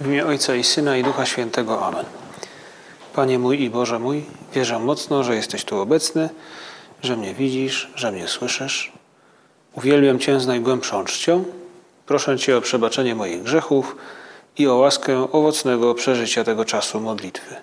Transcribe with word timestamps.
W 0.00 0.06
imię 0.06 0.26
Ojca 0.26 0.54
i 0.54 0.64
Syna 0.64 0.96
i 0.96 1.02
Ducha 1.02 1.26
Świętego. 1.26 1.86
Amen. 1.86 2.04
Panie 3.14 3.38
mój 3.38 3.62
i 3.62 3.70
Boże 3.70 3.98
mój, 3.98 4.24
wierzę 4.52 4.78
mocno, 4.78 5.24
że 5.24 5.36
jesteś 5.36 5.64
tu 5.64 5.80
obecny, 5.80 6.30
że 7.02 7.16
mnie 7.16 7.34
widzisz, 7.34 7.90
że 7.94 8.12
mnie 8.12 8.28
słyszysz. 8.28 8.92
Uwielbiam 9.74 10.18
Cię 10.18 10.40
z 10.40 10.46
najgłębszą 10.46 11.04
czcią. 11.04 11.44
Proszę 12.06 12.38
Cię 12.38 12.56
o 12.56 12.60
przebaczenie 12.60 13.14
moich 13.14 13.42
grzechów 13.42 13.96
i 14.58 14.68
o 14.68 14.74
łaskę 14.74 15.32
owocnego 15.32 15.94
przeżycia 15.94 16.44
tego 16.44 16.64
czasu 16.64 17.00
modlitwy. 17.00 17.54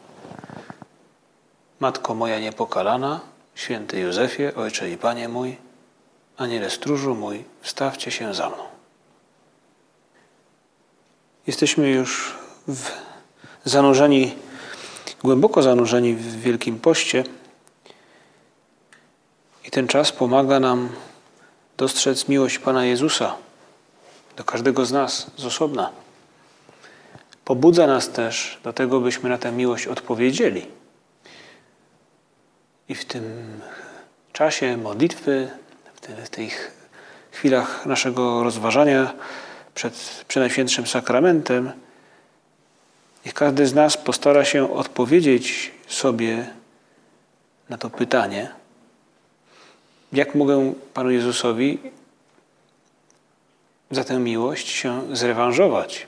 Matko 1.79 2.15
moja 2.15 2.39
niepokalana, 2.39 3.19
święty 3.55 3.99
Józefie, 3.99 4.55
Ojcze 4.55 4.89
i 4.89 4.97
Panie 4.97 5.29
mój, 5.29 5.57
Aniele 6.37 6.69
stróżu 6.69 7.15
mój, 7.15 7.43
wstawcie 7.61 8.11
się 8.11 8.33
za 8.33 8.49
mną. 8.49 8.72
Jesteśmy 11.47 11.89
już 11.89 12.35
w 12.67 12.91
zanurzeni, 13.65 14.35
głęboko 15.23 15.61
zanurzeni 15.61 16.13
w 16.15 16.41
Wielkim 16.41 16.79
Poście 16.79 17.23
i 19.65 19.71
ten 19.71 19.87
czas 19.87 20.11
pomaga 20.11 20.59
nam 20.59 20.89
dostrzec 21.77 22.27
miłość 22.27 22.59
Pana 22.59 22.85
Jezusa 22.85 23.35
do 24.37 24.43
każdego 24.43 24.85
z 24.85 24.91
nas 24.91 25.31
z 25.37 25.45
osobna. 25.45 25.89
Pobudza 27.45 27.87
nas 27.87 28.09
też 28.09 28.59
do 28.63 28.73
tego, 28.73 28.99
byśmy 28.99 29.29
na 29.29 29.37
tę 29.37 29.51
miłość 29.51 29.87
odpowiedzieli. 29.87 30.65
I 32.89 32.95
w 32.95 33.05
tym 33.05 33.61
czasie 34.33 34.77
modlitwy, 34.77 35.49
w 36.23 36.29
tych 36.29 36.71
chwilach 37.31 37.85
naszego 37.85 38.43
rozważania 38.43 39.13
przed 39.75 40.23
Przenajświętszym 40.27 40.87
Sakramentem, 40.87 41.71
niech 43.25 43.33
każdy 43.33 43.67
z 43.67 43.73
nas 43.73 43.97
postara 43.97 44.45
się 44.45 44.73
odpowiedzieć 44.73 45.71
sobie 45.87 46.47
na 47.69 47.77
to 47.77 47.89
pytanie, 47.89 48.49
jak 50.13 50.35
mogę 50.35 50.73
Panu 50.93 51.11
Jezusowi 51.11 51.79
za 53.91 54.03
tę 54.03 54.19
miłość 54.19 54.67
się 54.67 55.15
zrewanżować? 55.15 56.07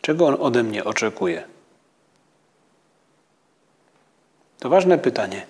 Czego 0.00 0.26
On 0.26 0.36
ode 0.40 0.62
mnie 0.62 0.84
oczekuje? 0.84 1.44
To 4.58 4.68
ważne 4.68 4.98
pytanie 4.98 5.46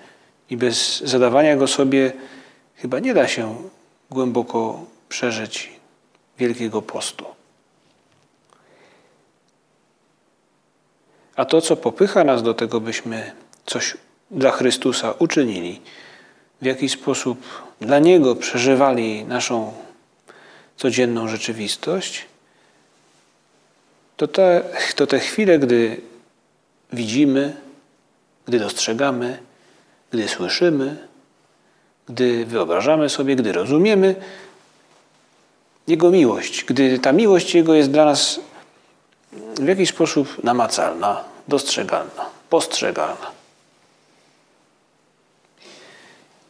i 0.51 0.57
bez 0.57 1.01
zadawania 1.01 1.57
go 1.57 1.67
sobie 1.67 2.13
chyba 2.77 2.99
nie 2.99 3.15
da 3.15 3.29
się 3.29 3.71
głęboko 4.11 4.85
przeżyć 5.09 5.78
Wielkiego 6.39 6.83
Postu. 6.83 7.25
A 11.37 11.45
to, 11.45 11.61
co 11.61 11.77
popycha 11.77 12.25
nas 12.25 12.43
do 12.43 12.55
tego, 12.55 12.81
byśmy 12.81 13.33
coś 13.67 13.97
dla 14.31 14.51
Chrystusa 14.51 15.15
uczynili, 15.19 15.81
w 16.63 16.67
jaki 16.67 16.89
sposób 16.89 17.39
dla 17.81 17.99
Niego 17.99 18.37
przeżywali 18.37 19.25
naszą 19.25 19.73
codzienną 20.77 21.29
rzeczywistość, 21.29 22.25
to 24.17 24.29
te, 24.29 24.65
to 24.97 25.07
te 25.07 25.19
chwile, 25.19 25.59
gdy 25.59 26.01
widzimy, 26.93 27.57
gdy 28.47 28.59
dostrzegamy, 28.59 29.39
gdy 30.11 30.29
słyszymy, 30.29 31.07
gdy 32.09 32.47
wyobrażamy 32.47 33.09
sobie, 33.09 33.37
gdy 33.37 33.53
rozumiemy 33.53 34.15
Jego 35.89 36.11
miłość, 36.11 36.65
gdy 36.65 36.99
ta 36.99 37.13
miłość 37.13 37.55
Jego 37.55 37.75
jest 37.75 37.91
dla 37.91 38.05
nas 38.05 38.41
w 39.61 39.69
jakiś 39.69 39.89
sposób 39.89 40.45
namacalna, 40.45 41.25
dostrzegalna, 41.49 42.27
postrzegalna. 42.51 43.31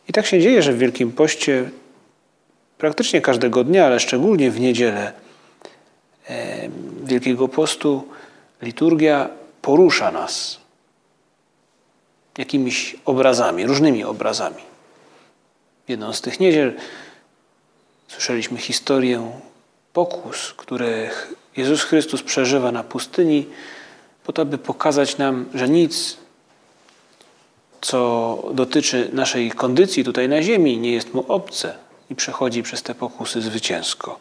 I 0.08 0.12
tak 0.12 0.26
się 0.26 0.40
dzieje, 0.40 0.62
że 0.62 0.72
w 0.72 0.78
Wielkim 0.78 1.12
Poście 1.12 1.70
praktycznie 2.78 3.20
każdego 3.20 3.64
dnia, 3.64 3.86
ale 3.86 4.00
szczególnie 4.00 4.50
w 4.50 4.60
niedzielę 4.60 5.12
Wielkiego 7.04 7.48
Postu, 7.48 8.08
liturgia 8.62 9.28
porusza 9.62 10.10
nas 10.10 10.58
jakimiś 12.38 12.96
obrazami, 13.04 13.66
różnymi 13.66 14.04
obrazami. 14.04 14.62
Jedną 15.88 16.12
z 16.12 16.20
tych 16.20 16.40
niedziel 16.40 16.74
słyszeliśmy 18.08 18.58
historię 18.58 19.32
pokus, 19.92 20.54
które 20.56 21.10
Jezus 21.56 21.82
Chrystus 21.82 22.22
przeżywa 22.22 22.72
na 22.72 22.84
pustyni, 22.84 23.46
po 24.24 24.32
to, 24.32 24.44
by 24.44 24.58
pokazać 24.58 25.18
nam, 25.18 25.46
że 25.54 25.68
nic, 25.68 26.16
co 27.80 28.42
dotyczy 28.54 29.10
naszej 29.12 29.50
kondycji 29.50 30.04
tutaj 30.04 30.28
na 30.28 30.42
ziemi, 30.42 30.78
nie 30.78 30.92
jest 30.92 31.14
mu 31.14 31.24
obce 31.28 31.74
i 32.10 32.14
przechodzi 32.14 32.62
przez 32.62 32.82
te 32.82 32.94
pokusy 32.94 33.40
zwycięsko. 33.40 34.18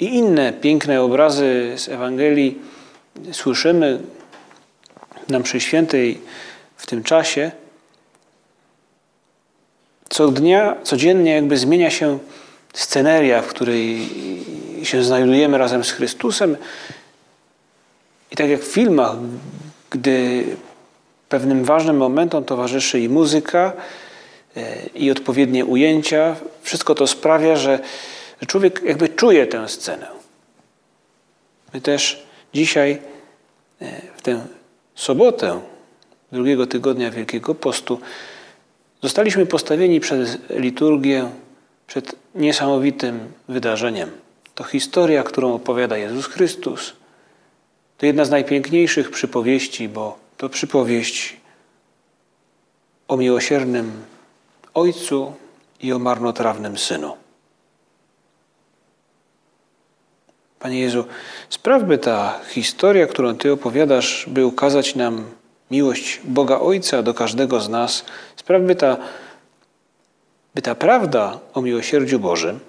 I 0.00 0.04
inne 0.04 0.52
piękne 0.52 1.02
obrazy 1.02 1.74
z 1.76 1.88
Ewangelii 1.88 2.58
słyszymy 3.32 4.00
na 5.28 5.38
mszy 5.38 5.60
świętej 5.60 6.20
w 6.76 6.86
tym 6.86 7.02
czasie. 7.02 7.50
Co 10.08 10.28
dnia, 10.28 10.76
codziennie 10.82 11.34
jakby 11.34 11.56
zmienia 11.56 11.90
się 11.90 12.18
sceneria, 12.78 13.42
w 13.42 13.46
której 13.46 14.08
się 14.82 15.02
znajdujemy 15.02 15.58
razem 15.58 15.84
z 15.84 15.90
Chrystusem. 15.90 16.56
I 18.30 18.36
tak 18.36 18.48
jak 18.48 18.60
w 18.60 18.72
filmach, 18.72 19.16
gdy 19.90 20.44
pewnym 21.28 21.64
ważnym 21.64 21.96
momentom 21.96 22.44
towarzyszy 22.44 23.00
i 23.00 23.08
muzyka, 23.08 23.72
i 24.94 25.10
odpowiednie 25.10 25.64
ujęcia, 25.64 26.36
wszystko 26.62 26.94
to 26.94 27.06
sprawia, 27.06 27.56
że 27.56 27.78
człowiek 28.46 28.82
jakby 28.84 29.08
czuje 29.08 29.46
tę 29.46 29.68
scenę. 29.68 30.06
My 31.74 31.80
też 31.80 32.26
dzisiaj, 32.54 32.98
w 34.16 34.22
tę 34.22 34.46
sobotę 34.94 35.60
drugiego 36.32 36.66
tygodnia 36.66 37.10
Wielkiego 37.10 37.54
Postu, 37.54 38.00
zostaliśmy 39.02 39.46
postawieni 39.46 40.00
przez 40.00 40.38
liturgię 40.50 41.30
przed 41.88 42.16
niesamowitym 42.34 43.32
wydarzeniem. 43.48 44.10
To 44.54 44.64
historia, 44.64 45.22
którą 45.22 45.54
opowiada 45.54 45.96
Jezus 45.96 46.26
Chrystus. 46.26 46.92
To 47.98 48.06
jedna 48.06 48.24
z 48.24 48.30
najpiękniejszych 48.30 49.10
przypowieści, 49.10 49.88
bo 49.88 50.18
to 50.36 50.48
przypowieść 50.48 51.36
o 53.08 53.16
miłosiernym 53.16 53.92
Ojcu 54.74 55.32
i 55.80 55.92
o 55.92 55.98
marnotrawnym 55.98 56.78
Synu. 56.78 57.16
Panie 60.58 60.80
Jezu, 60.80 61.04
spraw, 61.48 61.82
by 61.82 61.98
ta 61.98 62.40
historia, 62.48 63.06
którą 63.06 63.36
Ty 63.36 63.52
opowiadasz, 63.52 64.24
by 64.28 64.46
ukazać 64.46 64.94
nam 64.94 65.24
miłość 65.70 66.20
Boga 66.24 66.60
Ojca 66.60 67.02
do 67.02 67.14
każdego 67.14 67.60
z 67.60 67.68
nas, 67.68 68.04
spraw, 68.36 68.62
by 68.62 68.74
ta 68.76 68.96
by 70.54 70.62
ta 70.62 70.74
prawda 70.74 71.38
o 71.54 71.62
miłosierdziu 71.62 72.20
Bożym 72.20 72.60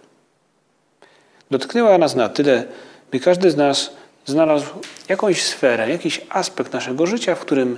dotknęła 1.52 1.98
nas 1.98 2.16
na 2.16 2.30
tyle, 2.30 2.66
by 3.12 3.20
każdy 3.20 3.52
z 3.52 3.56
nas 3.56 3.92
znalazł 4.26 4.66
jakąś 5.10 5.44
sferę, 5.44 5.90
jakiś 5.90 6.22
aspekt 6.30 6.74
naszego 6.74 7.06
życia, 7.06 7.36
w 7.36 7.40
którym 7.40 7.78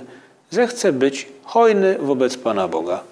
zechce 0.50 0.92
być 0.92 1.28
hojny 1.44 1.98
wobec 1.98 2.36
Pana 2.36 2.68
Boga. 2.68 3.02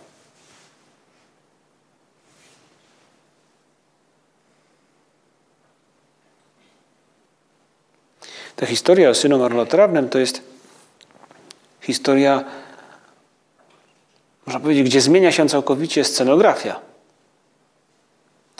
Ta 8.56 8.66
historia 8.66 9.10
o 9.10 9.14
synu 9.14 9.38
marnotrawnym 9.38 10.08
to 10.08 10.18
jest 10.18 10.42
historia, 11.80 12.44
można 14.50 14.60
powiedzieć, 14.60 14.84
gdzie 14.84 15.00
zmienia 15.00 15.32
się 15.32 15.48
całkowicie 15.48 16.04
scenografia 16.04 16.80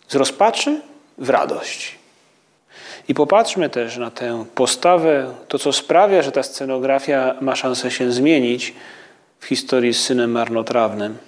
z 0.09 0.15
rozpaczy 0.15 0.81
w 1.19 1.31
radość. 1.31 1.99
I 3.09 3.15
popatrzmy 3.15 3.71
też 3.71 3.97
na 3.97 4.11
tę 4.11 4.45
postawę, 4.55 5.35
to 5.49 5.59
co 5.59 5.73
sprawia, 5.73 6.23
że 6.23 6.33
ta 6.33 6.43
scenografia 6.43 7.35
ma 7.41 7.57
szansę 7.57 7.91
się 7.91 8.13
zmienić 8.13 8.75
w 9.41 9.47
historii 9.47 9.95
z 9.95 10.03
synem 10.03 10.31
marnotrawnym, 10.31 11.19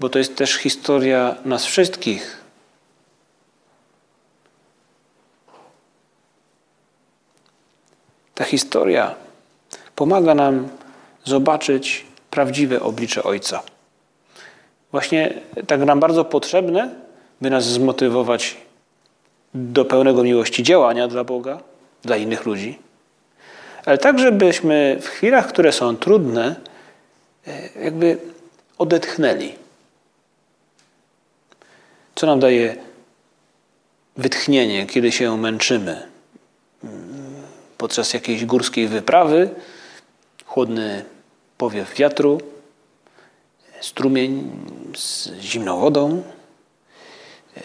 bo 0.00 0.08
to 0.08 0.18
jest 0.18 0.36
też 0.36 0.54
historia 0.54 1.36
nas 1.44 1.64
wszystkich. 1.64 2.40
Ta 8.34 8.44
historia 8.44 9.14
pomaga 9.94 10.34
nam 10.34 10.68
zobaczyć 11.24 12.08
prawdziwe 12.30 12.80
oblicze 12.80 13.22
Ojca. 13.22 13.62
Właśnie 14.90 15.34
tak 15.66 15.80
nam 15.80 16.00
bardzo 16.00 16.24
potrzebne, 16.24 16.94
by 17.40 17.50
nas 17.50 17.64
zmotywować 17.64 18.56
do 19.54 19.84
pełnego 19.84 20.24
miłości 20.24 20.62
działania 20.62 21.08
dla 21.08 21.24
Boga, 21.24 21.60
dla 22.02 22.16
innych 22.16 22.46
ludzi, 22.46 22.78
ale 23.84 23.98
tak, 23.98 24.18
żebyśmy 24.18 24.98
w 25.00 25.06
chwilach, 25.06 25.48
które 25.48 25.72
są 25.72 25.96
trudne, 25.96 26.56
e, 27.46 27.82
jakby 27.84 28.18
odetchnęli. 28.78 29.54
Co 32.14 32.26
nam 32.26 32.40
daje 32.40 32.76
wytchnienie, 34.16 34.86
kiedy 34.86 35.12
się 35.12 35.36
męczymy? 35.36 36.02
Podczas 37.78 38.14
jakiejś 38.14 38.44
górskiej 38.44 38.88
wyprawy, 38.88 39.50
chłodny 40.46 41.04
powiew 41.58 41.94
wiatru, 41.94 42.40
strumień 43.80 44.50
z 44.96 45.30
zimną 45.40 45.80
wodą, 45.80 46.22
e, 47.56 47.60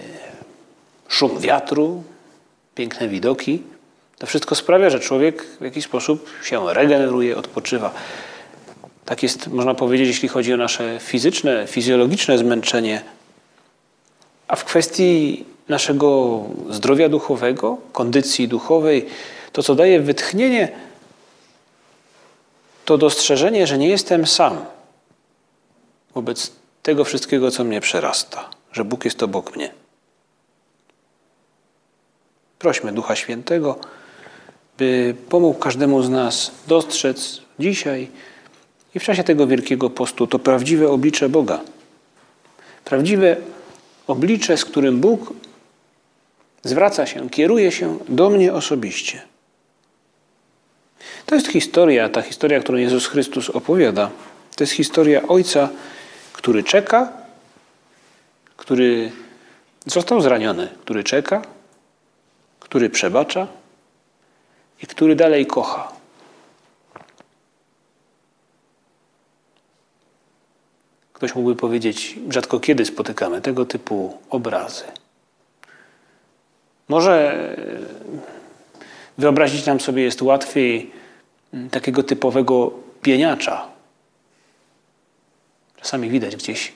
szum 1.07 1.39
wiatru, 1.39 2.03
piękne 2.75 3.07
widoki. 3.07 3.61
To 4.17 4.27
wszystko 4.27 4.55
sprawia, 4.55 4.89
że 4.89 4.99
człowiek 4.99 5.45
w 5.59 5.63
jakiś 5.63 5.85
sposób 5.85 6.29
się 6.43 6.73
regeneruje, 6.73 7.37
odpoczywa. 7.37 7.93
Tak 9.05 9.23
jest, 9.23 9.47
można 9.47 9.73
powiedzieć, 9.73 10.07
jeśli 10.07 10.29
chodzi 10.29 10.53
o 10.53 10.57
nasze 10.57 10.99
fizyczne, 10.99 11.67
fizjologiczne 11.67 12.37
zmęczenie. 12.37 13.01
A 14.47 14.55
w 14.55 14.65
kwestii 14.65 15.45
naszego 15.69 16.39
zdrowia 16.69 17.09
duchowego, 17.09 17.77
kondycji 17.91 18.47
duchowej, 18.47 19.05
to 19.51 19.63
co 19.63 19.75
daje 19.75 19.99
wytchnienie, 19.99 20.71
to 22.85 22.97
dostrzeżenie, 22.97 23.67
że 23.67 23.77
nie 23.77 23.89
jestem 23.89 24.27
sam 24.27 24.65
wobec 26.15 26.51
tego 26.83 27.03
wszystkiego, 27.03 27.51
co 27.51 27.63
mnie 27.63 27.81
przerasta, 27.81 28.49
że 28.71 28.85
Bóg 28.85 29.05
jest 29.05 29.23
obok 29.23 29.55
mnie. 29.55 29.73
Prośmy 32.59 32.91
Ducha 32.91 33.15
Świętego, 33.15 33.79
by 34.77 35.15
pomógł 35.29 35.59
każdemu 35.59 36.03
z 36.03 36.09
nas 36.09 36.51
dostrzec 36.67 37.41
dzisiaj 37.59 38.07
i 38.95 38.99
w 38.99 39.03
czasie 39.03 39.23
tego 39.23 39.47
wielkiego 39.47 39.89
postu 39.89 40.27
to 40.27 40.39
prawdziwe 40.39 40.89
oblicze 40.89 41.29
Boga. 41.29 41.61
Prawdziwe 42.85 43.37
oblicze, 44.07 44.57
z 44.57 44.65
którym 44.65 44.99
Bóg 44.99 45.33
zwraca 46.63 47.05
się, 47.05 47.29
kieruje 47.29 47.71
się 47.71 47.97
do 48.09 48.29
mnie 48.29 48.53
osobiście. 48.53 49.21
To 51.25 51.35
jest 51.35 51.47
historia, 51.47 52.09
ta 52.09 52.21
historia, 52.21 52.59
którą 52.59 52.77
Jezus 52.77 53.07
Chrystus 53.07 53.49
opowiada. 53.49 54.09
To 54.55 54.63
jest 54.63 54.73
historia 54.73 55.27
Ojca, 55.27 55.69
który 56.33 56.63
czeka, 56.63 57.11
który 58.57 59.11
został 59.85 60.21
zraniony, 60.21 60.67
który 60.81 61.03
czeka, 61.03 61.41
który 62.59 62.89
przebacza 62.89 63.47
i 64.83 64.87
który 64.87 65.15
dalej 65.15 65.45
kocha. 65.45 65.91
Ktoś 71.13 71.35
mógłby 71.35 71.55
powiedzieć, 71.55 72.19
rzadko 72.29 72.59
kiedy 72.59 72.85
spotykamy 72.85 73.41
tego 73.41 73.65
typu 73.65 74.17
obrazy. 74.29 74.83
Może 76.87 77.47
wyobrazić 79.17 79.65
nam 79.65 79.79
sobie 79.79 80.03
jest 80.03 80.21
łatwiej 80.21 80.91
takiego 81.71 82.03
typowego 82.03 82.71
pieniacza. 83.01 83.67
Czasami 85.81 86.09
widać 86.09 86.35
gdzieś, 86.35 86.73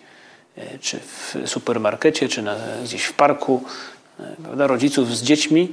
e, 0.58 0.80
czy 0.80 1.00
w 1.00 1.36
supermarkecie, 1.46 2.30
czy 2.30 2.42
na, 2.42 2.56
gdzieś 2.84 3.04
w 3.04 3.14
parku, 3.14 3.64
e, 4.20 4.36
prawda, 4.44 4.68
rodziców 4.68 5.18
z 5.18 5.24
dziećmi, 5.24 5.72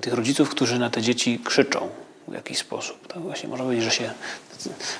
tych 0.00 0.14
rodziców, 0.14 0.50
którzy 0.50 0.78
na 0.78 0.90
te 0.90 1.02
dzieci 1.02 1.40
krzyczą 1.44 1.88
w 2.28 2.34
jakiś 2.34 2.58
sposób. 2.58 3.06
Tak 3.06 3.22
właśnie 3.22 3.48
można 3.48 3.64
powiedzieć, 3.64 3.84
że 3.84 3.90
się 3.90 4.10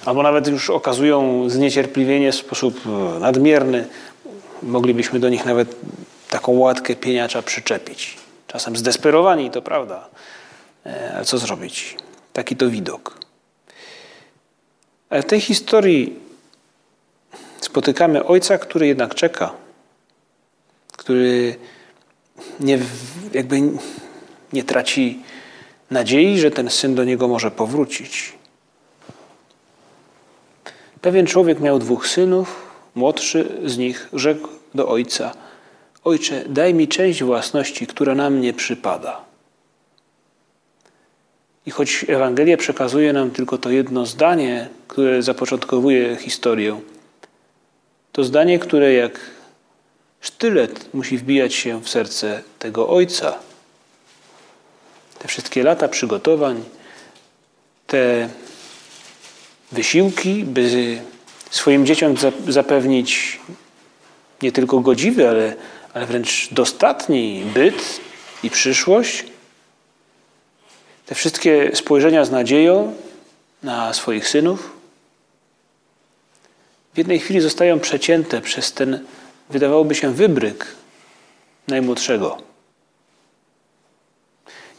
albo 0.04 0.22
nawet 0.22 0.48
już 0.48 0.70
okazują 0.70 1.50
zniecierpliwienie 1.50 2.32
w 2.32 2.34
sposób 2.34 2.80
nadmierny. 3.20 3.86
Moglibyśmy 4.62 5.20
do 5.20 5.28
nich 5.28 5.44
nawet 5.44 5.76
taką 6.30 6.52
łatkę 6.52 6.96
pieniacza 6.96 7.42
przyczepić. 7.42 8.16
Czasem 8.46 8.76
zdesperowani, 8.76 9.50
to 9.50 9.62
prawda. 9.62 10.08
E, 10.86 11.12
ale 11.14 11.24
co 11.24 11.38
zrobić? 11.38 11.96
Taki 12.32 12.56
to 12.56 12.70
widok. 12.70 13.27
Ale 15.10 15.22
w 15.22 15.26
tej 15.26 15.40
historii 15.40 16.18
spotykamy 17.60 18.24
ojca, 18.24 18.58
który 18.58 18.86
jednak 18.86 19.14
czeka, 19.14 19.54
który 20.92 21.56
nie, 22.60 22.78
jakby 23.32 23.60
nie 24.52 24.64
traci 24.64 25.22
nadziei, 25.90 26.38
że 26.38 26.50
ten 26.50 26.70
syn 26.70 26.94
do 26.94 27.04
niego 27.04 27.28
może 27.28 27.50
powrócić. 27.50 28.32
Pewien 31.00 31.26
człowiek 31.26 31.60
miał 31.60 31.78
dwóch 31.78 32.08
synów, 32.08 32.70
młodszy 32.94 33.60
z 33.64 33.78
nich 33.78 34.08
rzekł 34.12 34.48
do 34.74 34.88
ojca– 34.88 35.32
Ojcze, 36.08 36.44
daj 36.48 36.74
mi 36.74 36.88
część 36.88 37.22
własności, 37.22 37.86
która 37.86 38.14
na 38.14 38.30
mnie 38.30 38.52
przypada. 38.52 39.20
I 41.68 41.70
choć 41.70 42.04
Ewangelia 42.08 42.56
przekazuje 42.56 43.12
nam 43.12 43.30
tylko 43.30 43.58
to 43.58 43.70
jedno 43.70 44.06
zdanie, 44.06 44.68
które 44.88 45.22
zapoczątkowuje 45.22 46.16
historię, 46.16 46.80
to 48.12 48.24
zdanie, 48.24 48.58
które 48.58 48.92
jak 48.92 49.20
sztylet 50.20 50.94
musi 50.94 51.18
wbijać 51.18 51.54
się 51.54 51.82
w 51.82 51.88
serce 51.88 52.42
tego 52.58 52.88
ojca. 52.88 53.38
Te 55.18 55.28
wszystkie 55.28 55.62
lata 55.62 55.88
przygotowań, 55.88 56.64
te 57.86 58.28
wysiłki, 59.72 60.44
by 60.44 60.98
swoim 61.50 61.86
dzieciom 61.86 62.14
zapewnić 62.48 63.40
nie 64.42 64.52
tylko 64.52 64.80
godziwy, 64.80 65.28
ale 65.28 65.56
ale 65.94 66.06
wręcz 66.06 66.48
dostatni 66.52 67.42
byt 67.54 68.00
i 68.42 68.50
przyszłość. 68.50 69.24
Te 71.08 71.14
wszystkie 71.14 71.70
spojrzenia 71.74 72.24
z 72.24 72.30
nadzieją 72.30 72.94
na 73.62 73.94
swoich 73.94 74.28
synów 74.28 74.72
w 76.94 76.98
jednej 76.98 77.18
chwili 77.18 77.40
zostają 77.40 77.80
przecięte 77.80 78.40
przez 78.40 78.72
ten, 78.72 79.04
wydawałoby 79.50 79.94
się, 79.94 80.14
wybryk 80.14 80.66
najmłodszego. 81.68 82.38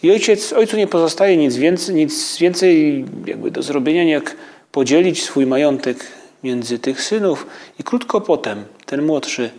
I 0.03 0.11
ojciec, 0.11 0.53
ojcu 0.53 0.77
nie 0.77 0.87
pozostaje 0.87 1.37
nic 1.37 1.55
więcej, 1.55 1.95
nic 1.95 2.37
więcej 2.37 3.05
jakby 3.25 3.51
do 3.51 3.63
zrobienia, 3.63 4.03
jak 4.03 4.35
podzielić 4.71 5.23
swój 5.23 5.45
majątek 5.45 5.97
między 6.43 6.79
tych 6.79 7.01
synów. 7.01 7.47
I 7.79 7.83
krótko 7.83 8.21
potem 8.21 8.65
ten 8.85 9.05
młodszy 9.05 9.51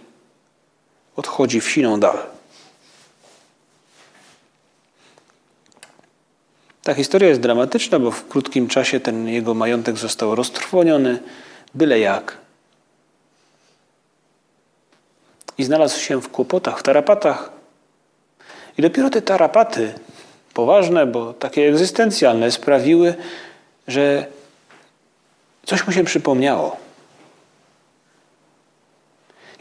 odchodzi 1.17 1.61
w 1.61 1.71
siną 1.71 2.01
dal. 2.01 2.40
Ta 6.83 6.95
historia 6.95 7.29
jest 7.29 7.41
dramatyczna, 7.41 7.99
bo 7.99 8.11
w 8.11 8.29
krótkim 8.29 8.69
czasie 8.69 9.01
ten 9.01 9.29
jego 9.29 9.55
majątek 9.55 9.97
został 9.97 10.35
roztrwoniony, 10.35 11.19
byle 11.75 11.99
jak. 11.99 12.39
I 15.59 15.65
znalazł 15.65 16.01
się 16.01 16.21
w 16.21 16.29
kłopotach, 16.29 16.79
w 16.79 16.83
tarapatach. 16.83 17.53
I 18.79 18.83
dopiero 18.83 19.11
te 19.11 19.23
tarapaty, 19.23 19.95
poważne, 20.55 21.07
bo 21.07 21.33
takie 21.33 21.69
egzystencjalne, 21.69 22.51
sprawiły, 22.51 23.15
że 23.89 24.27
coś 25.67 25.87
mu 25.87 25.93
się 25.93 26.05
przypomniało. 26.05 26.77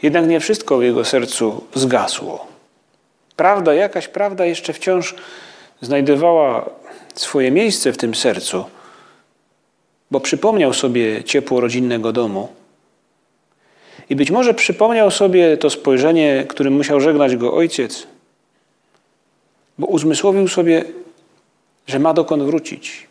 Jednak 0.02 0.26
nie 0.26 0.40
wszystko 0.40 0.78
w 0.78 0.82
jego 0.82 1.04
sercu 1.04 1.64
zgasło. 1.74 2.46
Prawda, 3.36 3.74
jakaś 3.74 4.08
prawda 4.08 4.44
jeszcze 4.44 4.72
wciąż 4.72 5.14
znajdowała 5.80 6.70
swoje 7.20 7.50
miejsce 7.50 7.92
w 7.92 7.96
tym 7.96 8.14
sercu, 8.14 8.64
bo 10.10 10.20
przypomniał 10.20 10.72
sobie 10.72 11.24
ciepło 11.24 11.60
rodzinnego 11.60 12.12
domu. 12.12 12.48
I 14.10 14.16
być 14.16 14.30
może 14.30 14.54
przypomniał 14.54 15.10
sobie 15.10 15.56
to 15.56 15.70
spojrzenie, 15.70 16.46
którym 16.48 16.74
musiał 16.74 17.00
żegnać 17.00 17.36
go 17.36 17.54
ojciec, 17.54 18.06
bo 19.78 19.86
uzmysłowił 19.86 20.48
sobie, 20.48 20.84
że 21.86 21.98
ma 21.98 22.14
dokąd 22.14 22.42
wrócić. 22.42 23.06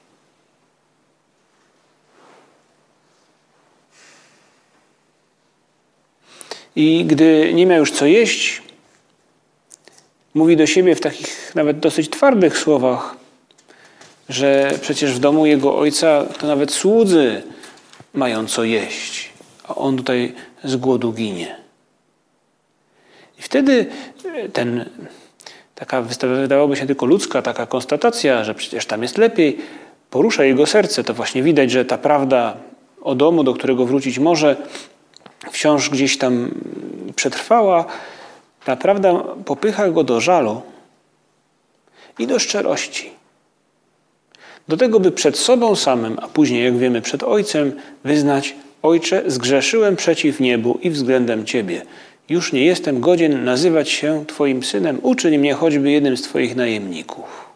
I 6.76 7.06
gdy 7.06 7.54
nie 7.54 7.66
miał 7.66 7.80
już 7.80 7.92
co 7.92 8.06
jeść, 8.06 8.62
mówi 10.34 10.58
do 10.58 10.68
siebie 10.68 10.96
w 10.96 11.02
takich 11.02 11.56
nawet 11.56 11.80
dosyć 11.80 12.10
twardych 12.10 12.58
słowach, 12.58 13.19
że 14.30 14.72
przecież 14.82 15.14
w 15.14 15.20
domu 15.20 15.46
jego 15.46 15.78
ojca 15.78 16.26
to 16.40 16.48
nawet 16.48 16.72
słudzy 16.72 17.44
mają 18.14 18.48
co 18.48 18.64
jeść, 18.64 19.30
a 19.68 19.76
on 19.76 19.98
tutaj 19.98 20.34
z 20.64 20.76
głodu 20.76 21.14
ginie. 21.14 21.56
I 23.40 23.42
wtedy 23.42 23.86
ten, 24.54 24.86
taka 25.76 26.02
wydawałoby 26.22 26.76
się 26.76 26.86
tylko 26.86 27.06
ludzka 27.06 27.42
taka 27.42 27.66
konstatacja, 27.66 28.44
że 28.44 28.56
przecież 28.56 28.86
tam 28.86 29.02
jest 29.02 29.18
lepiej, 29.18 29.58
porusza 30.10 30.44
jego 30.44 30.66
serce. 30.66 31.04
To 31.04 31.14
właśnie 31.14 31.44
widać, 31.44 31.72
że 31.72 31.86
ta 31.86 31.98
prawda 31.98 32.58
o 33.02 33.16
domu, 33.16 33.44
do 33.44 33.54
którego 33.54 33.86
wrócić 33.86 34.20
może, 34.20 34.56
wciąż 35.52 35.90
gdzieś 35.90 36.18
tam 36.18 36.52
przetrwała. 37.16 37.86
Ta 38.66 38.76
prawda 38.76 39.14
popycha 39.46 39.90
go 39.90 40.04
do 40.04 40.22
żalu 40.22 40.62
i 42.20 42.28
do 42.28 42.40
szczerości. 42.40 43.19
Do 44.70 44.78
tego, 44.78 45.00
by 45.00 45.12
przed 45.12 45.38
sobą 45.38 45.76
samym, 45.76 46.18
a 46.22 46.28
później, 46.28 46.64
jak 46.66 46.78
wiemy, 46.78 47.02
przed 47.02 47.24
Ojcem, 47.24 47.74
wyznać: 48.04 48.56
Ojcze, 48.82 49.24
zgrzeszyłem 49.28 49.96
przeciw 49.96 50.40
niebu 50.40 50.80
i 50.82 50.90
względem 50.90 51.46
Ciebie. 51.46 51.82
Już 52.30 52.54
nie 52.54 52.66
jestem 52.66 53.02
godzien 53.02 53.44
nazywać 53.44 53.90
się 53.90 54.26
Twoim 54.28 54.64
synem, 54.64 55.00
uczyń 55.02 55.38
mnie 55.38 55.54
choćby 55.54 55.92
jednym 55.92 56.18
z 56.18 56.22
Twoich 56.22 56.56
najemników. 56.56 57.50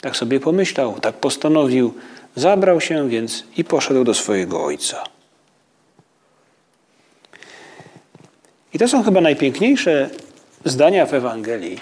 Tak 0.00 0.16
sobie 0.16 0.40
pomyślał, 0.40 1.00
tak 1.00 1.14
postanowił, 1.14 1.94
zabrał 2.36 2.80
się 2.80 3.08
więc 3.08 3.44
i 3.56 3.64
poszedł 3.64 4.04
do 4.04 4.14
swojego 4.14 4.64
ojca. 4.64 5.04
I 8.74 8.78
to 8.78 8.88
są 8.88 9.02
chyba 9.02 9.20
najpiękniejsze 9.20 10.10
zdania 10.64 11.06
w 11.06 11.14
Ewangelii, 11.14 11.80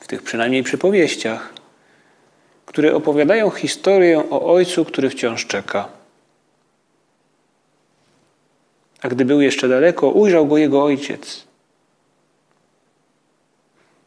w 0.00 0.06
tych 0.06 0.22
przynajmniej 0.22 0.62
przypowieściach, 0.62 1.59
które 2.70 2.94
opowiadają 2.94 3.50
historię 3.50 4.30
o 4.30 4.52
ojcu, 4.54 4.84
który 4.84 5.10
wciąż 5.10 5.46
czeka. 5.46 5.88
A 9.02 9.08
gdy 9.08 9.24
był 9.24 9.40
jeszcze 9.40 9.68
daleko, 9.68 10.10
ujrzał 10.10 10.46
go 10.46 10.58
jego 10.58 10.84
ojciec. 10.84 11.44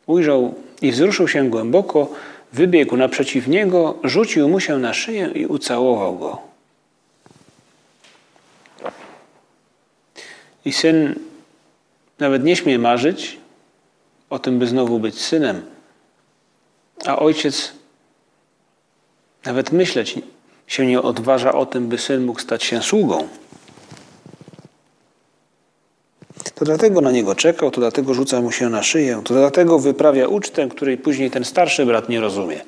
Ujrzał 0.06 0.54
i 0.82 0.92
wzruszył 0.92 1.28
się 1.28 1.50
głęboko, 1.50 2.10
wybiegł 2.54 2.98
naprzeciw 2.98 3.48
niego, 3.48 4.00
rzucił 4.04 4.50
mu 4.50 4.60
się 4.60 4.78
na 4.78 4.94
szyję 4.94 5.30
i 5.36 5.46
ucałował 5.46 6.18
go. 6.18 6.42
I 10.66 10.74
syn 10.74 11.16
nawet 12.20 12.44
nie 12.44 12.56
śmie 12.56 12.80
marzyć 12.80 13.38
o 14.30 14.40
tym, 14.40 14.60
by 14.60 14.68
znowu 14.68 15.00
być 15.00 15.22
synem, 15.22 15.66
a 17.06 17.20
ojciec 17.20 17.83
nawet 19.46 19.72
myśleć 19.72 20.20
się 20.68 20.86
nie 20.86 21.02
odważa 21.02 21.54
o 21.54 21.66
tym, 21.66 21.88
by 21.88 21.98
syn 21.98 22.26
mógł 22.26 22.40
stać 22.40 22.64
się 22.64 22.82
sługą. 22.82 23.28
To 26.56 26.66
dlatego 26.66 27.02
na 27.02 27.12
niego 27.12 27.36
czekał, 27.36 27.72
to 27.72 27.82
dlatego 27.82 28.14
rzuca 28.14 28.42
mu 28.42 28.52
się 28.52 28.70
na 28.70 28.84
szyję, 28.84 29.22
to 29.26 29.34
dlatego 29.34 29.80
wyprawia 29.80 30.28
ucztę, 30.28 30.68
której 30.68 30.98
później 30.98 31.32
ten 31.32 31.46
starszy 31.46 31.86
brat 31.86 32.10
nie 32.10 32.20
rozumie. 32.20 32.62